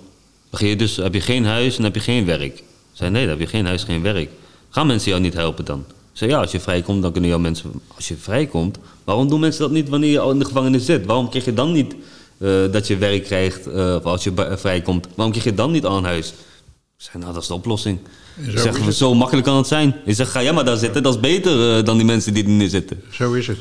[0.50, 2.58] begin je dus, heb je geen huis en heb je geen werk.
[2.58, 2.62] Ik
[2.92, 4.30] zei, nee, dan heb je geen huis, geen werk.
[4.70, 5.84] Gaan mensen jou niet helpen dan?
[5.88, 7.72] Ik zei, ja, als je vrijkomt, dan kunnen jouw mensen...
[7.96, 11.06] Als je vrijkomt, waarom doen mensen dat niet wanneer je al in de gevangenis zit?
[11.06, 11.94] Waarom krijg je dan niet
[12.40, 15.08] eh, dat je werk krijgt eh, of als je vrijkomt?
[15.14, 16.28] Waarom krijg je dan niet al een huis?
[16.28, 16.34] Ik
[16.96, 17.98] zei, nou, dat is de oplossing.
[18.44, 18.94] zo zeg, het.
[18.94, 19.94] zo makkelijk kan het zijn.
[20.04, 22.44] Ik zeg, ga jij maar daar zitten, dat is beter eh, dan die mensen die
[22.44, 23.02] er nu zitten.
[23.10, 23.58] Zo is het.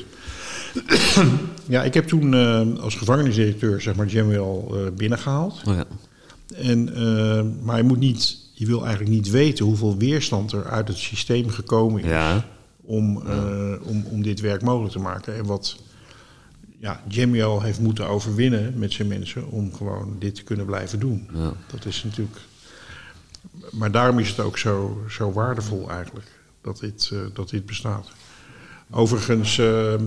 [1.76, 2.34] ja, ik heb toen
[2.80, 5.62] als gevangenisdirecteur zeg maar Jamwell eh binnengehaald.
[5.66, 5.86] Oh, ja.
[6.56, 6.94] En,
[7.64, 11.50] maar je, moet niet, je wil eigenlijk niet weten hoeveel weerstand er uit het systeem
[11.50, 12.46] gekomen is ja,
[12.82, 13.24] om,
[13.84, 15.36] om, om dit werk mogelijk te maken.
[15.36, 15.76] En wat
[16.80, 21.28] ja, Jamwell heeft moeten overwinnen met zijn mensen om gewoon dit te kunnen blijven doen.
[21.34, 21.54] ja.
[21.72, 22.40] Dat is natuurlijk.
[23.72, 26.28] Maar daarom is het ook zo, zo waardevol eigenlijk
[26.62, 28.08] dat dit, eh, dat dit bestaat.
[28.92, 30.02] Overigens, eh, eh,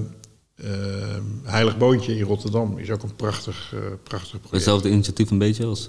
[1.42, 4.50] Heilig Boontje in Rotterdam is ook een prachtig, prachtig project.
[4.50, 5.86] Hetzelfde initiatief een beetje als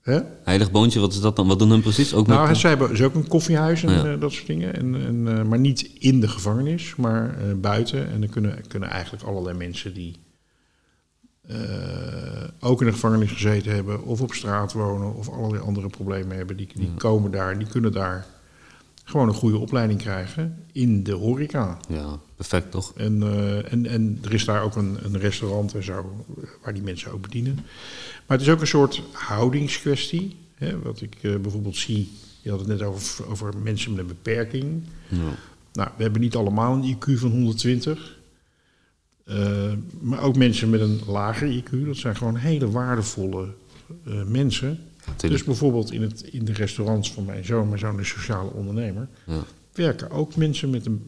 [0.00, 0.20] Hè?
[0.44, 1.46] Heilig Boontje, wat is dat dan?
[1.46, 2.14] Wat doen hun precies?
[2.14, 4.04] Ook Nou, met, zij hebben dus ook een koffiehuis en Ja.
[4.12, 4.74] eh, dat soort dingen.
[4.74, 8.10] En, en, eh, maar niet in de gevangenis, maar eh, buiten.
[8.10, 10.16] En dan kunnen, kunnen eigenlijk allerlei mensen die
[12.60, 16.56] ook in de gevangenis gezeten hebben, of op straat wonen, of allerlei andere problemen hebben,
[16.56, 18.26] die, die komen daar, die kunnen daar
[19.10, 21.78] gewoon een goede opleiding krijgen in de horeca.
[21.88, 22.92] Ja, perfect toch?
[22.96, 26.74] En, eh, en, en er is daar ook een, een restaurant en zo, eh, waar
[26.74, 27.54] die mensen ook bedienen.
[28.26, 30.36] Maar het is ook een soort houdingskwestie.
[30.54, 32.10] Hè, wat ik eh, bijvoorbeeld zie,
[32.42, 34.82] je had het net over, over mensen met een beperking.
[35.08, 35.34] Ja.
[35.72, 38.18] Nou, we hebben niet allemaal een IQ van 120.
[39.24, 43.48] Eh, maar ook mensen met een lager IQ, dat zijn gewoon hele waardevolle
[44.06, 44.22] eh,
[45.16, 49.08] Dus bijvoorbeeld in, het, in de restaurants van mijn zoon, mijn zoon is sociale ondernemer,
[49.26, 49.34] Ja.
[49.72, 51.02] werken ook mensen met een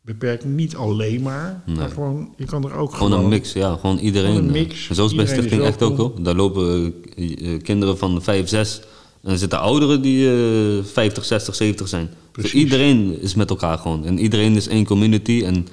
[0.00, 0.54] beperking.
[0.56, 3.10] Niet alleen maar, maar gewoon, je kan er ook gewoon...
[3.10, 3.76] Gewoon een mix, ja.
[3.76, 4.30] Gewoon iedereen.
[4.34, 4.88] Gewoon een mix.
[4.88, 6.22] En zo is het bij Stichting echt ook hoor.
[6.22, 8.80] Daar lopen eh, eh, kinderen van 5, 6.
[9.22, 10.28] En er zitten ouderen die
[10.78, 12.10] eh 50, 60, 70 zijn.
[12.32, 14.04] Dus iedereen is met elkaar gewoon.
[14.04, 15.42] En iedereen is één community.
[15.44, 15.66] En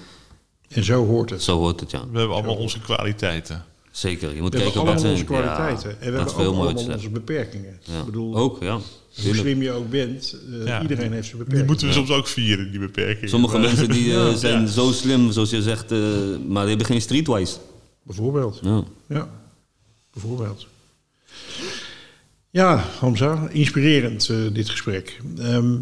[0.67, 1.43] En zo hoort het.
[1.43, 2.03] zo hoort het, ja.
[2.11, 3.63] We hebben allemaal onze kwaliteiten.
[3.93, 4.35] Zeker.
[4.35, 5.11] Je moet We hebben kijken wat allemaal zijn.
[5.13, 5.89] onze kwaliteiten.
[5.89, 7.79] Ja, en we dat hebben ook allemaal onze beperkingen.
[7.83, 7.99] Ja.
[7.99, 8.73] Ik bedoel, Ook, ja.
[8.73, 8.81] hoe
[9.11, 9.37] Tuurlijk.
[9.37, 10.81] slim je ook bent, eh, Ja.
[10.81, 11.67] iedereen heeft zijn Die beperking.
[11.67, 13.29] moeten we soms ook vieren, die beperkingen.
[13.29, 14.35] Sommige Maar- mensen die eh, Ja.
[14.35, 14.67] zijn Ja.
[14.67, 15.99] zo slim, zoals je zegt, eh,
[16.47, 17.57] maar die hebben geen streetwise.
[18.03, 18.59] Bijvoorbeeld.
[18.63, 18.83] Ja.
[19.07, 19.29] Ja,
[20.13, 20.67] bijvoorbeeld.
[22.49, 25.19] Ja, Hamza, inspirerend dit gesprek.
[25.37, 25.73] Ehm,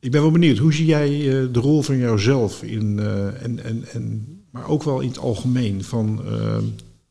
[0.00, 3.64] ik ben wel benieuwd, hoe zie jij eh, de rol van jouzelf in, eh, en,
[3.64, 4.26] en, en,
[4.58, 6.56] maar ook wel in het algemeen van eh,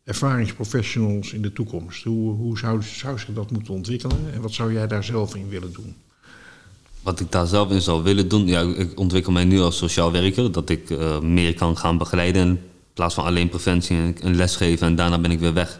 [0.04, 2.04] ervaringsprofessionals in de toekomst?
[2.04, 5.50] Hoe, hoe zou, zou zich dat moeten ontwikkelen en wat zou jij daar zelf in
[5.50, 5.95] willen doen?
[7.02, 10.12] Wat ik daar zelf in zou willen doen, ja, ik ontwikkel mij nu als sociaal
[10.12, 12.60] werker, dat ik eh, meer kan gaan begeleiden in
[12.93, 15.80] plaats van alleen preventie en, en lesgeven en daarna ben ik weer weg.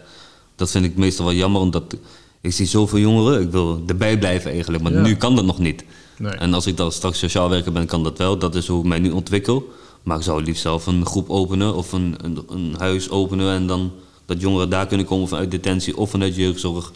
[0.55, 1.97] Dat vind ik meestal wel jammer, omdat
[2.41, 5.01] ik zie zoveel jongeren, ik wil erbij blijven eigenlijk, maar Ja.
[5.01, 5.84] nu kan dat nog niet.
[6.18, 6.32] Nee.
[6.32, 8.38] En als ik dan straks sociaal werker ben, kan dat wel.
[8.38, 9.74] Dat is hoe ik mij nu ontwikkel.
[10.08, 13.68] Maar ik zou liefst zelf een groep openen of een, een, een huis openen en
[13.68, 13.91] dan
[14.26, 16.91] dat jongeren daar kunnen komen vanuit detentie of vanuit jeugdzorg.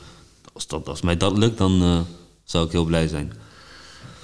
[0.53, 1.99] Als, dat, als mij dat lukt, dan eh,
[2.43, 3.32] zou ik heel blij zijn.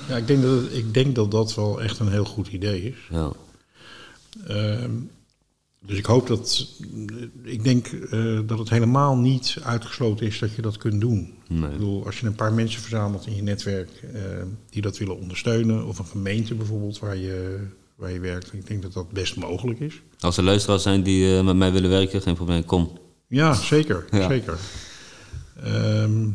[0.08, 2.98] Ja, ik denk, dat, ik denk dat dat wel echt een heel goed idee is.
[3.10, 3.32] Ja.
[4.48, 4.92] Ehm,
[5.86, 6.68] dus ik hoop dat.
[7.44, 11.34] Ik denk eh, dat het helemaal niet uitgesloten is dat je dat kunt doen.
[11.48, 11.64] Nee.
[11.64, 14.22] Ik bedoel, als je een paar mensen verzamelt in je netwerk eh,
[14.70, 17.68] die dat willen ondersteunen, of een gemeente bijvoorbeeld waar je,
[17.98, 20.02] waar je werkt, ik denk dat dat best mogelijk is.
[20.20, 23.00] Als er luisteraars zijn die eh, met mij willen werken, geen probleem, kom.
[23.28, 24.06] Ja, zeker.
[24.12, 24.28] Ja.
[24.28, 24.58] zeker.
[25.64, 26.30] Ehm,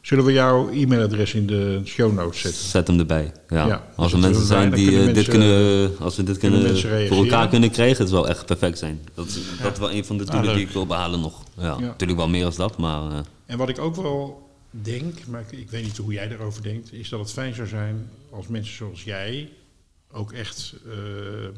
[0.00, 2.60] zullen we jouw e-mailadres in de show notes zetten?
[2.60, 3.32] Zet hem erbij.
[3.48, 3.66] Ja.
[3.66, 6.78] Ja, als er mensen zijn die kunnen eh, dit kunnen, als we dit kunnen
[7.08, 9.00] voor elkaar kunnen krijgen, het zou echt perfect zijn.
[9.14, 10.54] Dat is, dat is wel een van de doelen leuk.
[10.54, 11.42] die ik wil behalen nog.
[11.56, 11.78] Ja.
[11.78, 15.58] Natuurlijk wel meer als dat, maar eh, En wat ik ook wel denk, maar ik,
[15.58, 18.74] ik weet niet hoe jij daarover denkt, is dat het fijn zou zijn als mensen
[18.74, 19.48] zoals jij
[20.12, 21.52] ook echt eh, eh,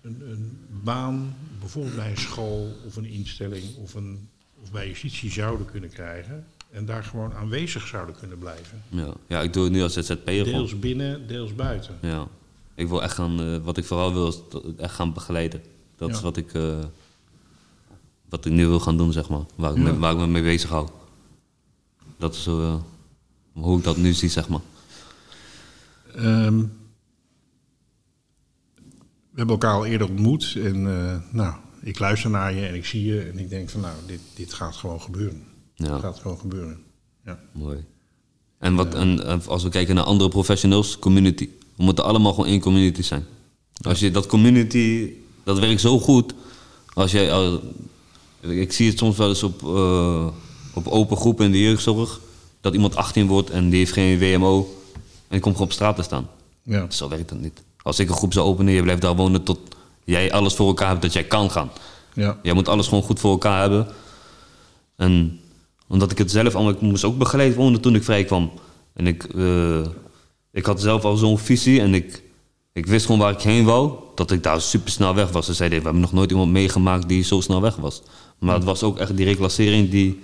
[0.00, 4.28] een, een baan, bijvoorbeeld bij een school of een instelling of, een,
[4.62, 6.46] of bij justitie zouden kunnen krijgen.
[6.70, 8.82] En daar gewoon aanwezig zouden kunnen blijven.
[8.88, 9.12] ja.
[9.26, 10.44] ja, ik doe het nu als ZZP'er.
[10.44, 11.98] Deels binnen, deels buiten.
[12.02, 12.28] Ja.
[12.74, 14.40] Ik wil echt gaan, eh, wat ik vooral wil, is
[14.76, 15.62] echt gaan begeleiden.
[15.96, 16.52] Dat is wat ik,
[18.28, 19.44] wat ik nu wil gaan doen, zeg maar.
[19.54, 20.88] Waar ik, me, waar ik me mee bezig hou.
[22.16, 22.44] Dat is
[23.52, 24.60] hoe ik dat nu zie, zeg maar.
[26.16, 26.58] Ehm,
[29.30, 30.56] we hebben elkaar al eerder ontmoet.
[30.64, 33.20] En eh, nou, ik luister naar je en ik zie je.
[33.20, 35.42] En ik denk van nou, dit, dit gaat gewoon gebeuren.
[35.74, 35.92] Ja.
[35.92, 36.78] Het gaat gewoon gebeuren.
[37.24, 37.38] Ja.
[37.52, 37.84] Mooi.
[38.58, 41.48] En, wat, en eh, als we kijken naar andere professionals, community.
[41.76, 43.24] We moeten allemaal gewoon één community zijn.
[43.82, 45.12] Als je dat community,
[45.44, 46.34] dat werkt zo goed.
[46.92, 47.60] Als jij, al-
[48.40, 50.28] ik zie het soms wel eens op, eh,
[50.74, 52.20] op open groepen in de jeugdzorg.
[52.60, 54.79] Dat iemand 18 wordt en die heeft geen WMO.
[55.30, 56.28] En die komt gewoon op straat te staan.
[56.62, 56.86] Ja.
[56.88, 57.62] Zo werkt dat niet.
[57.82, 59.58] Als ik een groep zou openen, je blijft daar wonen tot
[60.04, 61.70] jij alles voor elkaar hebt dat jij kan gaan.
[62.14, 62.38] Ja.
[62.42, 63.86] Jij moet alles gewoon goed voor elkaar hebben.
[64.96, 65.40] En
[65.88, 68.50] omdat ik het zelf allemaal, ik moest ook begeleid wonen toen ik vrij kwam.
[68.92, 69.86] En ik, eh,
[70.52, 72.22] ik had zelf al zo'n visie en ik,
[72.72, 73.92] ik wist gewoon waar ik heen wou.
[74.14, 75.46] Dat ik daar super snel weg was.
[75.46, 78.02] Ze zeiden, we hebben nog nooit iemand meegemaakt die zo snel weg was.
[78.38, 80.20] Maar het was ook echt die reclassering die...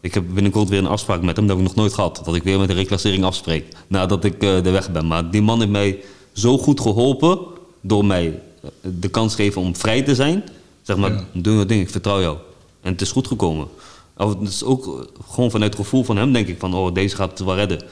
[0.00, 2.20] Ik heb binnenkort weer een afspraak met hem, dat heb ik nog nooit gehad.
[2.24, 5.06] Dat ik weer met de reclassering afspreek, nadat ik eh de weg ben.
[5.06, 5.98] Maar die man heeft mij
[6.32, 7.38] zo goed geholpen
[7.80, 8.68] door mij eh,
[8.98, 10.44] de kans te geven om vrij te zijn.
[10.82, 11.24] Zeg maar, Ja.
[11.32, 12.36] doe je ding, ik vertrouw jou.
[12.80, 13.68] En het is goed gekomen.
[14.16, 14.92] Of Het is ook eh,
[15.30, 17.82] gewoon vanuit het gevoel van hem, denk ik, van oh, deze gaat het wel redden.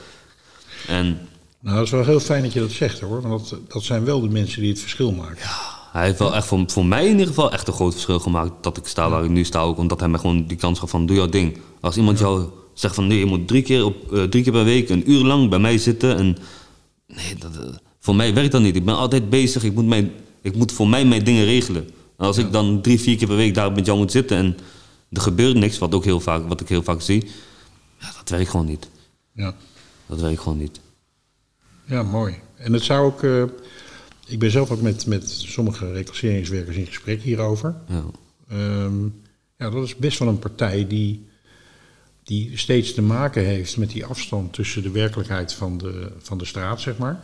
[0.86, 1.18] En
[1.60, 3.22] Nou, dat is wel heel fijn dat je dat zegt hoor.
[3.22, 5.46] Want dat, dat zijn wel de mensen die het verschil maken.
[5.92, 8.52] hij heeft wel echt voor, voor mij in ieder geval echt een groot verschil gemaakt
[8.60, 9.60] dat ik sta waar ik nu sta.
[9.60, 11.58] Ook omdat hij mij gewoon die kans gaf van doe jouw ding.
[11.86, 14.64] Als iemand jou zegt van nee, je moet drie keer, op, eh, drie keer per
[14.64, 16.16] week een uur lang bij mij zitten.
[16.16, 16.36] En
[17.06, 18.76] nee, dat, eh, voor mij werkt dat niet.
[18.76, 19.64] Ik ben altijd bezig.
[19.64, 20.12] Ik moet, mijn,
[20.42, 21.84] ik moet voor mij mijn dingen regelen.
[22.16, 24.56] En als ik dan drie, vier keer per week daar met jou moet zitten en
[25.10, 27.24] er gebeurt niks, wat, ook heel vaak, wat ik heel vaak zie,
[28.00, 28.88] ja, dat werkt gewoon niet.
[29.32, 29.54] Ja.
[30.06, 30.80] Dat werkt gewoon niet.
[31.84, 32.34] Ja, mooi.
[32.56, 33.22] En het zou ook.
[33.22, 33.42] eh,
[34.26, 37.74] ik ben zelf ook met, met sommige reclasseringswerkers in gesprek hierover.
[37.88, 38.04] Ja.
[38.48, 39.04] Ehm,
[39.58, 41.26] ja, dat is best wel een partij die,
[42.26, 46.44] die steeds te maken heeft met die afstand tussen de werkelijkheid van de, van de
[46.44, 47.20] straat, zeg maar,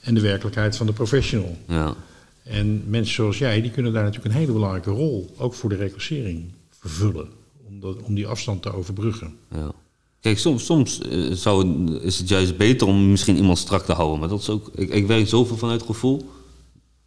[0.00, 1.56] en de werkelijkheid van de professional.
[1.68, 1.94] Ja.
[2.42, 5.76] En mensen zoals jij, die kunnen daar natuurlijk een hele belangrijke rol, ook voor de
[5.76, 6.44] reclassering,
[6.78, 7.28] vervullen.
[7.68, 9.34] Om, dat, om die afstand te overbruggen.
[9.54, 9.72] Ja.
[10.20, 13.92] Kijk, soms, soms eh, zou, het- is het juist beter om misschien iemand strak te
[13.92, 14.18] houden.
[14.20, 16.28] Maar dat is ook, ik, ik werk zoveel vanuit gevoel.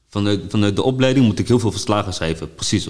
[0.07, 2.55] Vanuit, vanuit de opleiding moet ik heel veel verslagen schrijven.
[2.55, 2.87] Precies.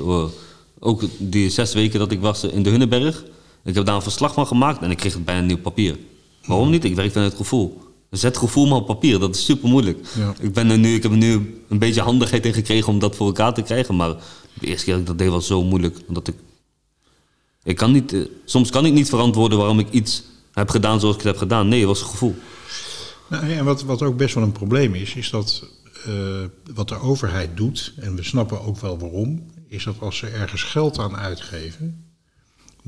[0.80, 3.24] ook die zes weken dat ik was in de Hunneberg.
[3.64, 5.98] Ik heb daar een verslag van gemaakt en ik kreeg het bijna nieuw papier.
[6.46, 6.84] Waarom niet?
[6.84, 7.82] Ik werk vanuit gevoel.
[8.10, 10.08] Zet gevoel maar op papier, dat is super moeilijk.
[10.18, 10.34] Ja.
[10.40, 13.16] Ik, ben er nu, ik heb er nu een beetje handigheid in gekregen om dat
[13.16, 13.96] voor elkaar te krijgen.
[13.96, 14.16] Maar
[14.60, 15.98] de eerste keer dat ik dat deed was zo moeilijk.
[16.08, 16.36] Omdat ik
[17.64, 21.16] ik kan niet, eh, soms kan ik niet verantwoorden waarom ik iets heb gedaan zoals
[21.16, 21.68] ik het heb gedaan.
[21.68, 22.36] Nee, het was een gevoel.
[23.30, 25.68] Nou, ja, en wat, wat ook best wel een probleem is, is dat
[26.06, 26.14] eh,
[26.74, 30.64] wat de overheid doet, en we snappen ook wel waarom, is dat als ze ergens
[30.64, 32.09] geld aan uitgeven,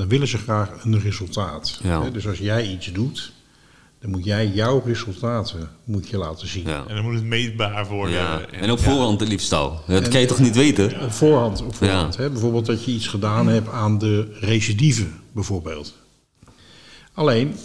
[0.01, 1.79] dan willen ze graag een resultaat.
[1.83, 2.03] Ja.
[2.03, 3.31] Hè, Dus als jij iets doet,
[3.99, 6.67] dan moet jij jouw resultaten moet je laten zien.
[6.67, 6.85] Ja.
[6.87, 8.15] En dan moet het meetbaar worden.
[8.15, 8.41] Ja.
[8.41, 9.81] En op voorhand het liefst al.
[9.87, 11.01] Dat kan je toch niet weten?
[11.01, 12.15] Op voorhand, op voorhand.
[12.15, 12.21] Ja.
[12.21, 12.29] Hè?
[12.29, 15.93] Bijvoorbeeld dat je iets gedaan hebt aan de recidive, bijvoorbeeld.
[17.13, 17.55] Alleen,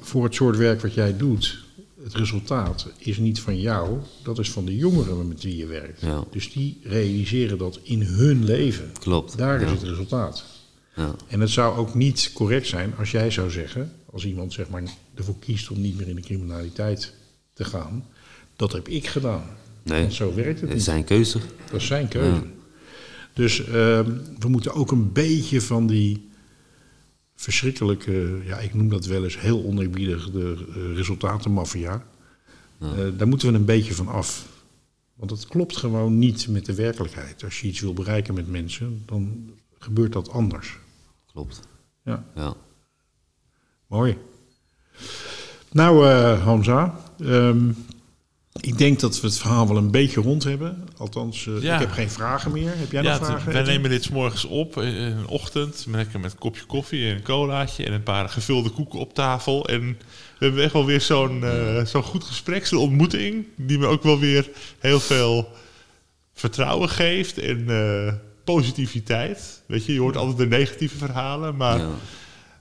[0.00, 1.64] voor het soort werk wat jij doet,
[2.02, 6.00] het resultaat is niet van jou, dat is van de jongeren met wie je werkt.
[6.00, 6.24] Ja.
[6.30, 8.92] Dus die realiseren dat in hun leven.
[9.00, 10.53] Klopt, Daar is het resultaat.
[10.96, 11.14] Ja.
[11.28, 14.82] En het zou ook niet correct zijn als jij zou zeggen, als iemand zeg maar
[15.14, 17.14] ervoor kiest om niet meer in de criminaliteit
[17.52, 18.06] te gaan,
[18.56, 19.44] dat heb ik gedaan.
[19.82, 20.78] Nee, Want zo werkt het het niet.
[20.78, 21.38] is zijn keuze.
[21.70, 22.42] Dat is zijn keuze.
[23.32, 26.28] Dus ehm, we moeten ook een beetje van die
[27.36, 32.06] verschrikkelijke, ja, ik noem dat wel eens heel oneerbiedig, de eh, resultatenmafia.
[32.80, 34.46] Eh, daar moeten we een beetje van af.
[35.14, 37.44] Want het klopt gewoon niet met de werkelijkheid.
[37.44, 40.78] Als je iets wil bereiken met mensen, dan gebeurt dat anders.
[41.34, 41.60] Klopt.
[42.04, 42.54] Ja, Ja.
[43.86, 44.16] mooi.
[45.72, 47.68] Nou, eh Hamza, ehm,
[48.60, 50.88] ik denk dat we het verhaal wel een beetje rond hebben.
[50.96, 51.74] Althans, eh, Ja.
[51.74, 52.72] ik heb geen vragen meer.
[52.76, 53.52] Heb jij Ja, nog vragen?
[53.52, 55.86] wij nemen dit 's morgens op eh, in een ochtend.
[55.90, 59.68] Lekker met een kopje koffie en een colaatje en een paar gevulde koeken op tafel.
[59.68, 59.80] En
[60.38, 63.46] we hebben echt wel weer zo'n eh, zo'n goed gesprek, zo'n ontmoeting.
[63.56, 65.48] Die me ook wel weer heel veel
[66.32, 68.12] vertrouwen geeft en eh,
[68.44, 69.62] positiviteit.
[69.66, 71.56] Weet je, je hoort altijd de negatieve verhalen.
[71.56, 71.90] Maar Ja.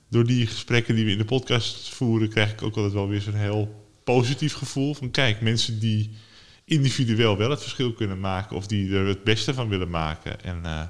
[0.10, 3.22] door die gesprekken die we in de podcast voeren, krijg ik ook altijd wel weer
[3.22, 4.94] zo'n heel positief gevoel.
[4.94, 6.12] Van kijk, mensen die
[6.66, 10.44] individueel wel het verschil kunnen maken of die er het beste van willen maken.
[10.44, 10.84] En eh,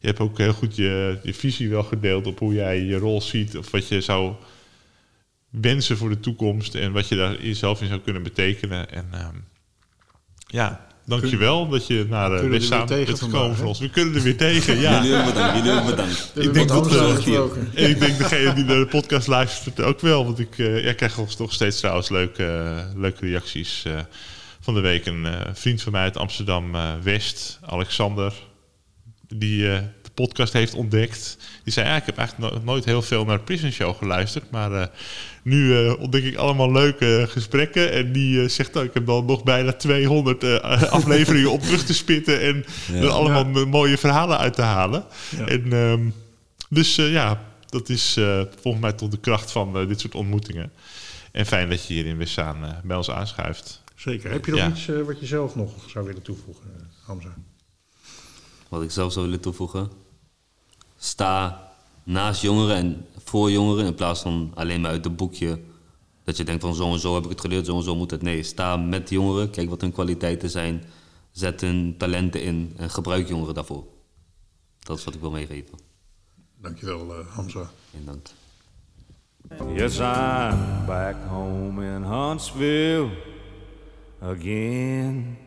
[0.00, 3.20] je hebt ook heel goed je, je visie wel gedeeld op hoe jij je rol
[3.20, 4.34] ziet of wat je zou
[5.50, 8.90] wensen voor de toekomst en wat je daar zelf in zou kunnen betekenen.
[8.90, 9.36] En ehm,
[10.46, 13.78] ja, dankjewel dat je naar uh, weer Westzaan tegen bent gekomen voor ons.
[13.78, 15.04] We kunnen er weer tegen, ja.
[15.04, 16.30] Jullie bedankt, jullie bedankt.
[16.34, 17.56] Ik denk dat, Hamza eh.
[17.74, 20.24] En ik denk degene die naar de podcast luistert ook wel.
[20.24, 23.92] Want ik eh, ja, krijg nog- nog steeds trouwens leuke, eh, leuke reacties eh,
[24.60, 25.06] van de week.
[25.06, 28.32] Een eh, vriend van mij uit Amsterdam-West, Alexander,
[29.28, 29.78] die eh,
[30.14, 31.36] podcast heeft ontdekt.
[31.64, 34.50] Die zei, ja, ik heb eigenlijk no- nooit heel veel naar de Prison Show geluisterd.
[34.50, 34.86] Maar eh,
[35.42, 37.92] nu eh, ontdek ik allemaal leuke gesprekken.
[37.92, 41.84] En die eh, zegt, oh, ik heb dan nog bijna 200 eh, afleveringen om terug
[41.84, 42.40] te spitten.
[42.40, 45.04] En er allemaal mooie verhalen uit te halen.
[45.36, 45.46] Ja.
[45.46, 46.08] En, ehm,
[46.68, 50.14] dus eh, ja, dat is eh, volgens mij tot de kracht van eh, dit soort
[50.14, 50.72] ontmoetingen.
[51.32, 53.82] En fijn dat je hier in Wissaan eh, bij ons aanschuift.
[53.96, 54.30] Zeker.
[54.30, 54.68] Heb je nog Ja.
[54.68, 57.34] iets eh, wat je zelf nog zou willen toevoegen, eh, Hamza?
[58.68, 59.90] Wat ik zelf zou willen toevoegen.
[61.02, 61.62] Sta
[62.02, 65.60] naast jongeren en voor jongeren in plaats van alleen maar uit het boekje.
[66.24, 68.10] Dat je denkt van zo en zo heb ik het geleerd, zo en zo moet
[68.10, 68.22] het.
[68.22, 70.84] Nee, sta met jongeren, kijk wat hun kwaliteiten zijn.
[71.30, 73.84] Zet hun talenten in en gebruik jongeren daarvoor.
[74.78, 75.78] Dat is wat ik wil meegeven.
[76.56, 77.70] Dankjewel, eh Hamza.
[77.94, 78.26] En dank.
[79.76, 83.10] Yes, I'm back home in Huntsville
[84.20, 85.38] again.